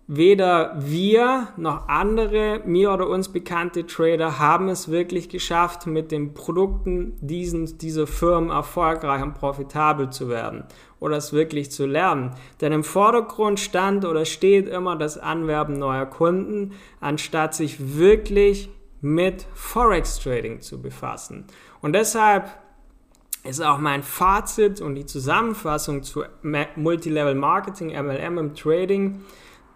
weder 0.09 0.77
wir 0.79 1.49
noch 1.57 1.89
andere 1.89 2.61
mir 2.65 2.93
oder 2.93 3.09
uns 3.09 3.29
bekannte 3.29 3.87
Trader 3.87 4.39
haben 4.39 4.69
es 4.69 4.91
wirklich 4.91 5.29
geschafft, 5.29 5.87
mit 5.87 6.13
den 6.13 6.33
Produkten 6.33 7.17
diesen, 7.21 7.79
dieser 7.79 8.07
Firmen 8.07 8.51
erfolgreich 8.51 9.23
und 9.23 9.35
profitabel 9.35 10.11
zu 10.11 10.29
werden 10.29 10.65
oder 11.01 11.17
es 11.17 11.33
wirklich 11.33 11.73
zu 11.73 11.87
lernen. 11.87 12.31
Denn 12.61 12.73
im 12.73 12.85
Vordergrund 12.85 13.59
stand 13.59 14.05
oder 14.05 14.25
steht 14.25 14.69
immer 14.69 14.97
das 14.97 15.19
Anwerben 15.19 15.79
neuer 15.79 16.07
Kunden, 16.07 16.73
anstatt 17.01 17.55
sich 17.55 17.97
wirklich 17.99 18.71
mit 19.01 19.47
Forex 19.55 20.21
Trading 20.21 20.61
zu 20.61 20.81
befassen. 20.81 21.45
Und 21.83 21.95
deshalb 21.95 22.49
ist 23.43 23.61
auch 23.61 23.79
mein 23.79 24.03
Fazit 24.03 24.81
und 24.81 24.95
die 24.95 25.07
Zusammenfassung 25.07 26.03
zu 26.03 26.25
Multilevel 26.77 27.35
Marketing, 27.35 27.89
MLM 27.89 28.39
im 28.39 28.55
Trading, 28.55 29.21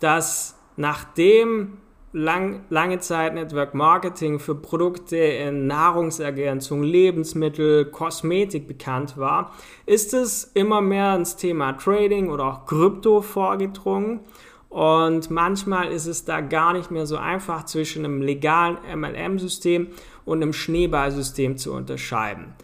dass 0.00 0.59
nachdem 0.76 1.78
lang, 2.12 2.64
lange 2.71 2.99
Zeit 2.99 3.35
Network 3.35 3.75
Marketing 3.75 4.38
für 4.38 4.54
Produkte 4.54 5.16
in 5.16 5.66
Nahrungsergänzung, 5.66 6.83
Lebensmittel, 6.83 7.85
Kosmetik 7.87 8.66
bekannt 8.66 9.16
war, 9.16 9.52
ist 9.87 10.12
es 10.14 10.45
immer 10.54 10.80
mehr 10.80 11.14
ins 11.14 11.37
Thema 11.37 11.73
Trading 11.75 12.30
oder 12.30 12.45
auch 12.47 12.66
Krypto 12.66 13.21
vorgedrungen. 13.21 14.21
Und 14.69 15.30
manchmal 15.30 15.90
ist 15.90 16.07
es 16.07 16.25
da 16.25 16.40
gar 16.40 16.73
nicht 16.73 16.90
mehr 16.90 17.07
so 17.07 17.16
einfach 17.16 17.64
zwischen 17.64 18.04
einem 18.04 18.23
legalen 18.23 18.78
MLM-System 18.95 19.88
und 20.25 20.42
einem 20.42 20.52
Schneeballsystem 20.52 21.57
zu 21.57 21.73
unterscheiden. 21.73 22.54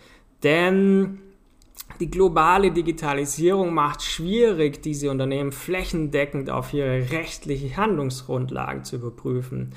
Denn 0.44 1.20
die 2.00 2.10
globale 2.10 2.70
Digitalisierung 2.70 3.72
macht 3.74 4.02
schwierig, 4.02 4.82
diese 4.82 5.10
Unternehmen 5.10 5.52
flächendeckend 5.52 6.50
auf 6.50 6.72
ihre 6.72 7.10
rechtliche 7.10 7.76
Handlungsgrundlage 7.76 8.82
zu 8.82 8.96
überprüfen. 8.96 9.72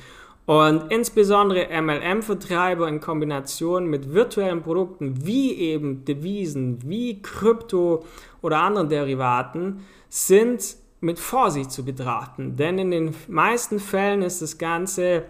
Und 0.46 0.92
insbesondere 0.92 1.68
MLM-Vertreiber 1.80 2.88
in 2.88 3.00
Kombination 3.00 3.86
mit 3.86 4.14
virtuellen 4.14 4.64
Produkten 4.64 5.26
wie 5.26 5.54
eben 5.54 6.06
Devisen, 6.06 6.80
wie 6.90 7.22
Krypto 7.22 8.04
oder 8.42 8.60
anderen 8.60 8.90
Derivaten 8.90 9.82
sind 10.10 10.76
mit 11.02 11.20
Vorsicht 11.20 11.72
zu 11.72 11.86
betrachten. 11.86 12.56
Denn 12.56 12.80
in 12.80 12.92
den 12.92 13.16
meisten 13.28 13.80
Fällen 13.80 14.24
ist 14.24 14.42
das 14.42 14.58
Ganze, 14.58 15.26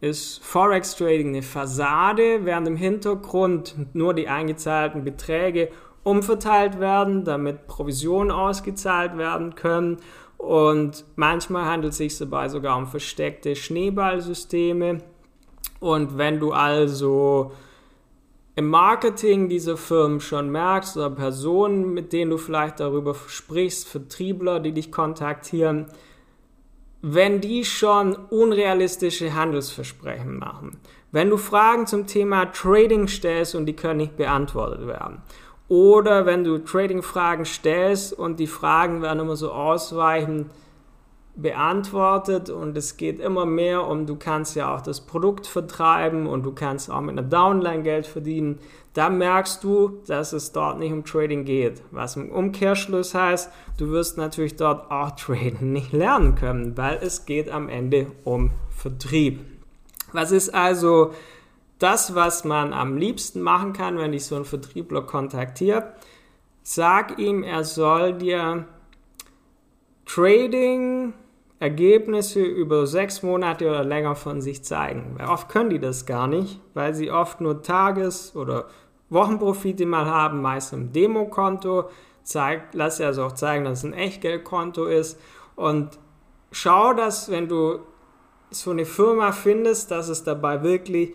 ist 0.00 0.42
Forex 0.42 0.96
Trading 0.96 1.28
eine 1.28 1.42
Fassade, 1.42 2.44
während 2.44 2.66
im 2.66 2.76
Hintergrund 2.76 3.76
nur 3.92 4.14
die 4.14 4.28
eingezahlten 4.28 5.04
Beträge 5.04 5.68
umverteilt 6.02 6.80
werden, 6.80 7.24
damit 7.24 7.66
Provisionen 7.66 8.30
ausgezahlt 8.30 9.16
werden 9.18 9.54
können. 9.54 9.98
Und 10.38 11.04
manchmal 11.16 11.66
handelt 11.66 11.92
es 11.92 11.98
sich 11.98 12.16
dabei 12.16 12.48
sogar 12.48 12.76
um 12.78 12.86
versteckte 12.86 13.54
Schneeballsysteme. 13.54 14.98
Und 15.80 16.16
wenn 16.18 16.40
du 16.40 16.52
also 16.52 17.52
im 18.56 18.68
Marketing 18.68 19.48
dieser 19.48 19.76
Firmen 19.76 20.20
schon 20.20 20.50
merkst 20.50 20.96
oder 20.96 21.10
Personen, 21.10 21.94
mit 21.94 22.12
denen 22.12 22.30
du 22.30 22.36
vielleicht 22.36 22.80
darüber 22.80 23.14
sprichst, 23.14 23.88
Vertriebler, 23.88 24.60
die 24.60 24.72
dich 24.72 24.90
kontaktieren, 24.90 25.86
wenn 27.02 27.40
die 27.40 27.64
schon 27.64 28.14
unrealistische 28.14 29.34
Handelsversprechen 29.34 30.38
machen, 30.38 30.78
wenn 31.12 31.30
du 31.30 31.38
Fragen 31.38 31.86
zum 31.86 32.06
Thema 32.06 32.46
Trading 32.46 33.08
stellst 33.08 33.54
und 33.54 33.66
die 33.66 33.74
können 33.74 33.98
nicht 33.98 34.16
beantwortet 34.16 34.86
werden, 34.86 35.22
oder 35.70 36.26
wenn 36.26 36.42
du 36.42 36.58
Trading-Fragen 36.58 37.44
stellst 37.44 38.12
und 38.12 38.40
die 38.40 38.48
Fragen 38.48 39.02
werden 39.02 39.20
immer 39.20 39.36
so 39.36 39.52
ausweichend 39.52 40.50
beantwortet 41.36 42.50
und 42.50 42.76
es 42.76 42.96
geht 42.96 43.20
immer 43.20 43.46
mehr 43.46 43.86
um, 43.86 44.04
du 44.04 44.16
kannst 44.16 44.56
ja 44.56 44.74
auch 44.74 44.80
das 44.80 45.00
Produkt 45.00 45.46
vertreiben 45.46 46.26
und 46.26 46.42
du 46.42 46.50
kannst 46.52 46.90
auch 46.90 47.00
mit 47.00 47.16
einer 47.16 47.22
Downline 47.22 47.84
Geld 47.84 48.08
verdienen, 48.08 48.58
da 48.94 49.08
merkst 49.08 49.62
du, 49.62 50.00
dass 50.08 50.32
es 50.32 50.50
dort 50.50 50.80
nicht 50.80 50.92
um 50.92 51.04
Trading 51.04 51.44
geht. 51.44 51.80
Was 51.92 52.16
im 52.16 52.32
Umkehrschluss 52.32 53.14
heißt, 53.14 53.48
du 53.78 53.90
wirst 53.90 54.18
natürlich 54.18 54.56
dort 54.56 54.90
auch 54.90 55.12
Trading 55.12 55.72
nicht 55.72 55.92
lernen 55.92 56.34
können, 56.34 56.76
weil 56.76 56.98
es 57.00 57.26
geht 57.26 57.48
am 57.48 57.68
Ende 57.68 58.08
um 58.24 58.50
Vertrieb. 58.70 59.38
Was 60.12 60.32
ist 60.32 60.52
also 60.52 61.12
das, 61.80 62.14
was 62.14 62.44
man 62.44 62.72
am 62.72 62.96
liebsten 62.96 63.40
machen 63.40 63.72
kann, 63.72 63.98
wenn 63.98 64.12
dich 64.12 64.26
so 64.26 64.36
ein 64.36 64.44
Vertriebler 64.44 65.02
kontaktiert? 65.02 65.84
Sag 66.62 67.18
ihm, 67.18 67.42
er 67.42 67.64
soll 67.64 68.14
dir 68.14 68.66
Trading 70.06 71.14
Ergebnisse 71.60 72.40
über 72.42 72.86
sechs 72.86 73.22
Monate 73.22 73.68
oder 73.68 73.84
länger 73.84 74.14
von 74.14 74.40
sich 74.40 74.64
zeigen. 74.64 75.14
Weil 75.18 75.28
oft 75.28 75.50
können 75.50 75.68
die 75.68 75.78
das 75.78 76.06
gar 76.06 76.26
nicht, 76.26 76.58
weil 76.72 76.94
sie 76.94 77.10
oft 77.10 77.42
nur 77.42 77.62
Tages- 77.62 78.34
oder 78.34 78.68
Wochenprofite 79.10 79.84
mal 79.84 80.06
haben, 80.06 80.40
meist 80.40 80.72
im 80.72 80.92
Demokonto. 80.92 81.90
Zeig, 82.22 82.68
lass 82.72 82.96
dir 82.96 83.06
also 83.06 83.24
auch 83.24 83.32
zeigen, 83.32 83.66
dass 83.66 83.80
es 83.80 83.84
ein 83.84 83.92
Echtgeldkonto 83.92 84.86
ist. 84.86 85.20
Und 85.54 85.98
schau, 86.50 86.94
dass 86.94 87.30
wenn 87.30 87.46
du 87.48 87.80
so 88.50 88.70
eine 88.70 88.86
Firma 88.86 89.32
findest, 89.32 89.90
dass 89.90 90.08
es 90.08 90.24
dabei 90.24 90.62
wirklich 90.62 91.12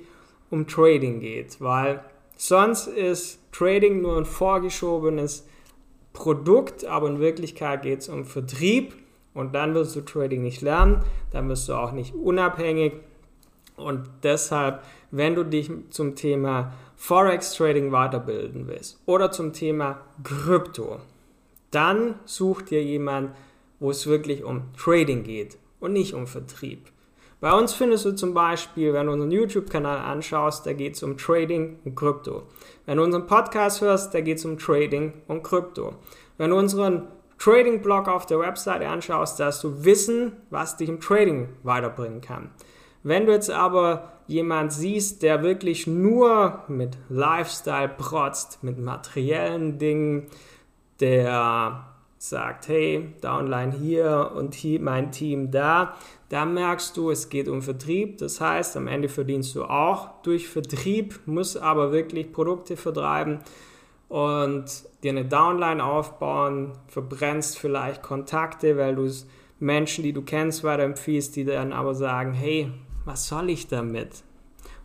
um 0.56 0.68
Trading 0.68 1.20
geht, 1.20 1.60
weil 1.60 2.02
sonst 2.38 2.88
ist 2.88 3.40
Trading 3.52 4.02
nur 4.02 4.18
ein 4.18 4.26
vorgeschobenes 4.26 5.46
Produkt, 6.14 6.86
aber 6.86 7.08
in 7.10 7.20
Wirklichkeit 7.20 7.82
geht 7.82 8.00
es 8.00 8.10
um 8.10 8.26
Vertrieb 8.26 8.96
und 9.34 9.54
dann 9.54 9.76
wirst 9.76 9.96
du 9.96 10.02
Trading 10.02 10.42
nicht 10.42 10.62
lernen, 10.62 11.04
dann 11.32 11.50
wirst 11.50 11.68
du 11.68 11.74
auch 11.74 11.92
nicht 11.92 12.16
unabhängig. 12.16 12.94
Und 13.76 14.10
deshalb, 14.24 14.82
wenn 15.12 15.36
du 15.36 15.44
dich 15.44 15.70
zum 15.90 16.16
Thema 16.16 16.74
Forex 16.96 17.54
Trading 17.54 17.92
weiterbilden 17.92 18.68
willst 18.68 18.98
oder 19.06 19.32
zum 19.32 19.52
Thema 19.52 20.00
Krypto, 20.24 21.00
dann 21.72 22.16
such 22.24 22.62
dir 22.62 22.82
jemand, 22.82 23.36
wo 23.82 23.92
es 23.92 24.08
wirklich 24.08 24.46
um 24.46 24.74
Trading 24.78 25.24
geht 25.24 25.58
und 25.82 25.92
nicht 25.92 26.14
um 26.14 26.26
Vertrieb. 26.26 26.90
Bei 27.46 27.54
uns 27.54 27.76
findest 27.76 28.06
du 28.06 28.16
zum 28.16 28.34
Beispiel, 28.34 28.92
wenn 28.92 29.06
du 29.06 29.14
unseren 29.14 29.30
YouTube-Kanal 29.30 30.00
anschaust, 30.00 30.66
da 30.66 30.74
geht 30.74 30.96
es 30.96 31.04
um 31.04 31.16
Trading 31.16 31.78
und 31.86 31.94
Krypto. 31.94 32.42
Wenn 32.88 32.98
du 32.98 33.04
unseren 33.04 33.28
Podcast 33.28 33.82
hörst, 33.82 34.16
da 34.16 34.22
geht 34.22 34.40
es 34.40 34.46
um 34.46 34.58
Trading 34.58 35.14
und 35.28 35.44
Krypto. 35.44 35.94
Wenn 36.40 36.50
du 36.50 36.58
unseren 36.58 37.08
Trading-Blog 37.38 38.08
auf 38.08 38.26
der 38.26 38.40
Webseite 38.40 38.88
anschaust, 38.88 39.40
dass 39.40 39.62
du 39.62 39.86
Wissen, 39.86 40.32
was 40.50 40.78
dich 40.78 40.90
im 40.90 41.00
Trading 41.00 41.50
weiterbringen 41.62 42.20
kann. 42.20 42.50
Wenn 43.04 43.28
du 43.28 43.32
jetzt 43.32 43.52
aber 43.52 44.14
jemand 44.26 44.74
siehst, 44.74 45.22
der 45.22 45.44
wirklich 45.44 45.86
nur 45.86 46.64
mit 46.68 46.98
Lifestyle 47.10 47.90
protzt, 47.96 48.64
mit 48.64 48.80
materiellen 48.80 49.78
Dingen, 49.78 50.32
der 51.00 51.95
sagt, 52.30 52.68
hey, 52.68 53.14
Downline 53.22 53.72
hier 53.72 54.32
und 54.36 54.56
hier 54.56 54.80
mein 54.80 55.12
Team 55.12 55.52
da, 55.52 55.96
da 56.30 56.46
merkst 56.46 56.98
du, 56.98 57.12
es 57.12 57.30
geht 57.30 57.48
um 57.48 57.62
Vertrieb. 57.62 58.18
Das 58.18 58.42
heißt, 58.42 58.78
am 58.78 58.88
Ende 58.88 59.10
verdienst 59.10 59.56
du 59.56 59.64
auch 59.64 60.22
durch 60.24 60.48
Vertrieb, 60.48 61.20
musst 61.26 61.58
aber 61.58 61.92
wirklich 61.92 62.32
Produkte 62.32 62.78
vertreiben 62.78 63.40
und 64.08 64.66
dir 65.04 65.12
eine 65.12 65.26
Downline 65.26 65.84
aufbauen, 65.84 66.74
verbrennst 66.88 67.58
vielleicht 67.58 68.02
Kontakte, 68.02 68.78
weil 68.78 68.96
du 68.96 69.10
Menschen, 69.60 70.04
die 70.04 70.14
du 70.14 70.22
kennst, 70.22 70.64
weiterempfiehlst, 70.64 71.36
die 71.36 71.46
dann 71.46 71.74
aber 71.74 71.96
sagen, 71.96 72.34
hey, 72.34 72.72
was 73.06 73.28
soll 73.28 73.50
ich 73.50 73.68
damit? 73.68 74.24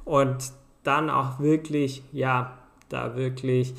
Und 0.05 0.53
dann 0.83 1.11
auch 1.11 1.41
wirklich, 1.41 2.03
ja, 2.13 2.59
da 2.89 3.17
wirklich 3.17 3.75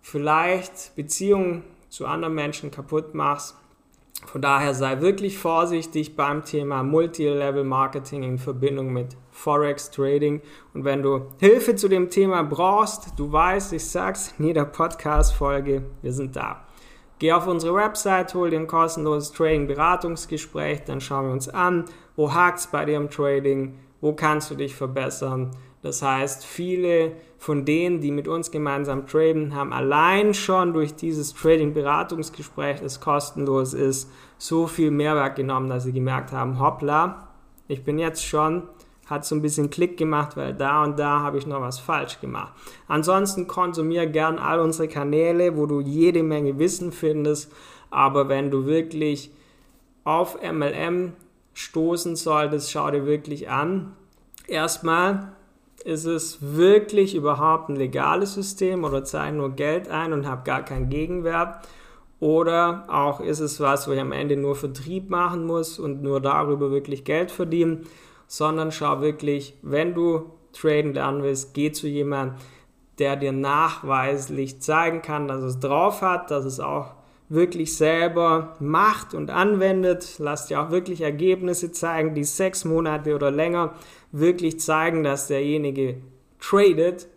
vielleicht 0.00 0.94
Beziehungen 0.96 1.64
zu 1.94 2.06
anderen 2.06 2.34
Menschen 2.34 2.72
kaputt 2.72 3.14
machst. 3.14 3.56
Von 4.26 4.42
daher 4.42 4.74
sei 4.74 5.00
wirklich 5.00 5.38
vorsichtig 5.38 6.16
beim 6.16 6.44
Thema 6.44 6.82
Multilevel 6.82 7.62
Marketing 7.62 8.24
in 8.24 8.38
Verbindung 8.38 8.92
mit 8.92 9.16
Forex 9.30 9.92
Trading. 9.92 10.40
Und 10.72 10.84
wenn 10.84 11.04
du 11.04 11.26
Hilfe 11.38 11.76
zu 11.76 11.86
dem 11.86 12.10
Thema 12.10 12.42
brauchst, 12.42 13.16
du 13.16 13.30
weißt, 13.30 13.72
ich 13.74 13.86
sag's 13.86 14.34
in 14.38 14.46
jeder 14.46 14.64
Podcast-Folge, 14.64 15.84
wir 16.02 16.12
sind 16.12 16.34
da. 16.34 16.64
Geh 17.20 17.32
auf 17.32 17.46
unsere 17.46 17.76
Website, 17.76 18.34
hol 18.34 18.50
dir 18.50 18.58
ein 18.58 18.66
kostenloses 18.66 19.30
Trading-Beratungsgespräch, 19.30 20.82
dann 20.84 21.00
schauen 21.00 21.26
wir 21.26 21.32
uns 21.32 21.48
an, 21.48 21.84
wo 22.16 22.34
hakt's 22.34 22.66
bei 22.66 22.84
dir 22.86 22.96
im 22.96 23.08
Trading, 23.08 23.78
wo 24.00 24.14
kannst 24.14 24.50
du 24.50 24.56
dich 24.56 24.74
verbessern. 24.74 25.52
Das 25.84 26.00
heißt, 26.00 26.46
viele 26.46 27.12
von 27.36 27.66
denen, 27.66 28.00
die 28.00 28.10
mit 28.10 28.26
uns 28.26 28.50
gemeinsam 28.50 29.06
traden, 29.06 29.54
haben 29.54 29.70
allein 29.74 30.32
schon 30.32 30.72
durch 30.72 30.94
dieses 30.94 31.34
Trading-Beratungsgespräch, 31.34 32.80
das 32.80 33.00
kostenlos 33.00 33.74
ist, 33.74 34.10
so 34.38 34.66
viel 34.66 34.90
Mehrwert 34.90 35.36
genommen, 35.36 35.68
dass 35.68 35.84
sie 35.84 35.92
gemerkt 35.92 36.32
haben, 36.32 36.58
hoppla, 36.58 37.28
ich 37.68 37.84
bin 37.84 37.98
jetzt 37.98 38.24
schon, 38.24 38.62
hat 39.04 39.26
so 39.26 39.34
ein 39.34 39.42
bisschen 39.42 39.68
Klick 39.68 39.98
gemacht, 39.98 40.38
weil 40.38 40.54
da 40.54 40.84
und 40.84 40.98
da 40.98 41.20
habe 41.20 41.36
ich 41.36 41.46
noch 41.46 41.60
was 41.60 41.78
falsch 41.78 42.18
gemacht. 42.18 42.54
Ansonsten 42.88 43.46
konsumiere 43.46 44.08
gern 44.10 44.38
all 44.38 44.60
unsere 44.60 44.88
Kanäle, 44.88 45.54
wo 45.54 45.66
du 45.66 45.82
jede 45.82 46.22
Menge 46.22 46.58
Wissen 46.58 46.92
findest, 46.92 47.52
aber 47.90 48.30
wenn 48.30 48.50
du 48.50 48.64
wirklich 48.64 49.30
auf 50.04 50.38
MLM 50.42 51.12
stoßen 51.52 52.16
solltest, 52.16 52.70
schau 52.70 52.90
dir 52.90 53.04
wirklich 53.04 53.50
an. 53.50 53.92
Erstmal 54.46 55.34
ist 55.84 56.06
es 56.06 56.38
wirklich 56.40 57.14
überhaupt 57.14 57.68
ein 57.68 57.76
legales 57.76 58.34
System 58.34 58.84
oder 58.84 59.04
zahle 59.04 59.36
nur 59.36 59.50
Geld 59.50 59.88
ein 59.88 60.12
und 60.14 60.26
habe 60.26 60.42
gar 60.44 60.64
keinen 60.64 60.88
Gegenwert? 60.88 61.58
Oder 62.20 62.84
auch 62.88 63.20
ist 63.20 63.40
es 63.40 63.60
was, 63.60 63.86
wo 63.86 63.92
ich 63.92 64.00
am 64.00 64.12
Ende 64.12 64.36
nur 64.36 64.56
Vertrieb 64.56 65.10
machen 65.10 65.46
muss 65.46 65.78
und 65.78 66.02
nur 66.02 66.20
darüber 66.20 66.70
wirklich 66.70 67.04
Geld 67.04 67.30
verdienen, 67.30 67.86
sondern 68.26 68.72
schau 68.72 69.02
wirklich, 69.02 69.58
wenn 69.60 69.94
du 69.94 70.30
traden 70.54 70.94
lernen 70.94 71.22
willst, 71.22 71.52
geh 71.52 71.70
zu 71.70 71.86
jemandem, 71.86 72.38
der 72.98 73.16
dir 73.16 73.32
nachweislich 73.32 74.62
zeigen 74.62 75.02
kann, 75.02 75.28
dass 75.28 75.42
es 75.42 75.60
drauf 75.60 76.00
hat, 76.00 76.30
dass 76.30 76.46
es 76.46 76.60
auch 76.60 76.94
wirklich 77.28 77.76
selber 77.76 78.54
macht 78.60 79.12
und 79.12 79.30
anwendet. 79.30 80.16
Lass 80.18 80.46
dir 80.46 80.60
auch 80.60 80.70
wirklich 80.70 81.00
Ergebnisse 81.00 81.72
zeigen, 81.72 82.14
die 82.14 82.24
sechs 82.24 82.64
Monate 82.64 83.14
oder 83.14 83.30
länger 83.30 83.74
wirklich 84.14 84.60
zeigen, 84.60 85.02
dass 85.02 85.26
derjenige 85.26 85.96
tradet 86.40 87.08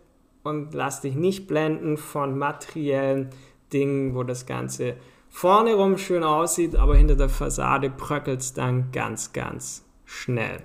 und 0.42 0.74
lass 0.74 1.00
dich 1.00 1.14
nicht 1.14 1.46
blenden 1.46 1.96
von 1.96 2.36
materiellen 2.36 3.30
Dingen, 3.72 4.14
wo 4.14 4.24
das 4.24 4.46
Ganze 4.46 4.96
vorne 5.28 5.74
rum 5.74 5.96
schön 5.96 6.24
aussieht, 6.24 6.74
aber 6.74 6.96
hinter 6.96 7.14
der 7.14 7.28
Fassade 7.28 7.90
bröckelt 7.90 8.40
es 8.40 8.52
dann 8.52 8.90
ganz, 8.90 9.32
ganz 9.32 9.84
schnell. 10.04 10.58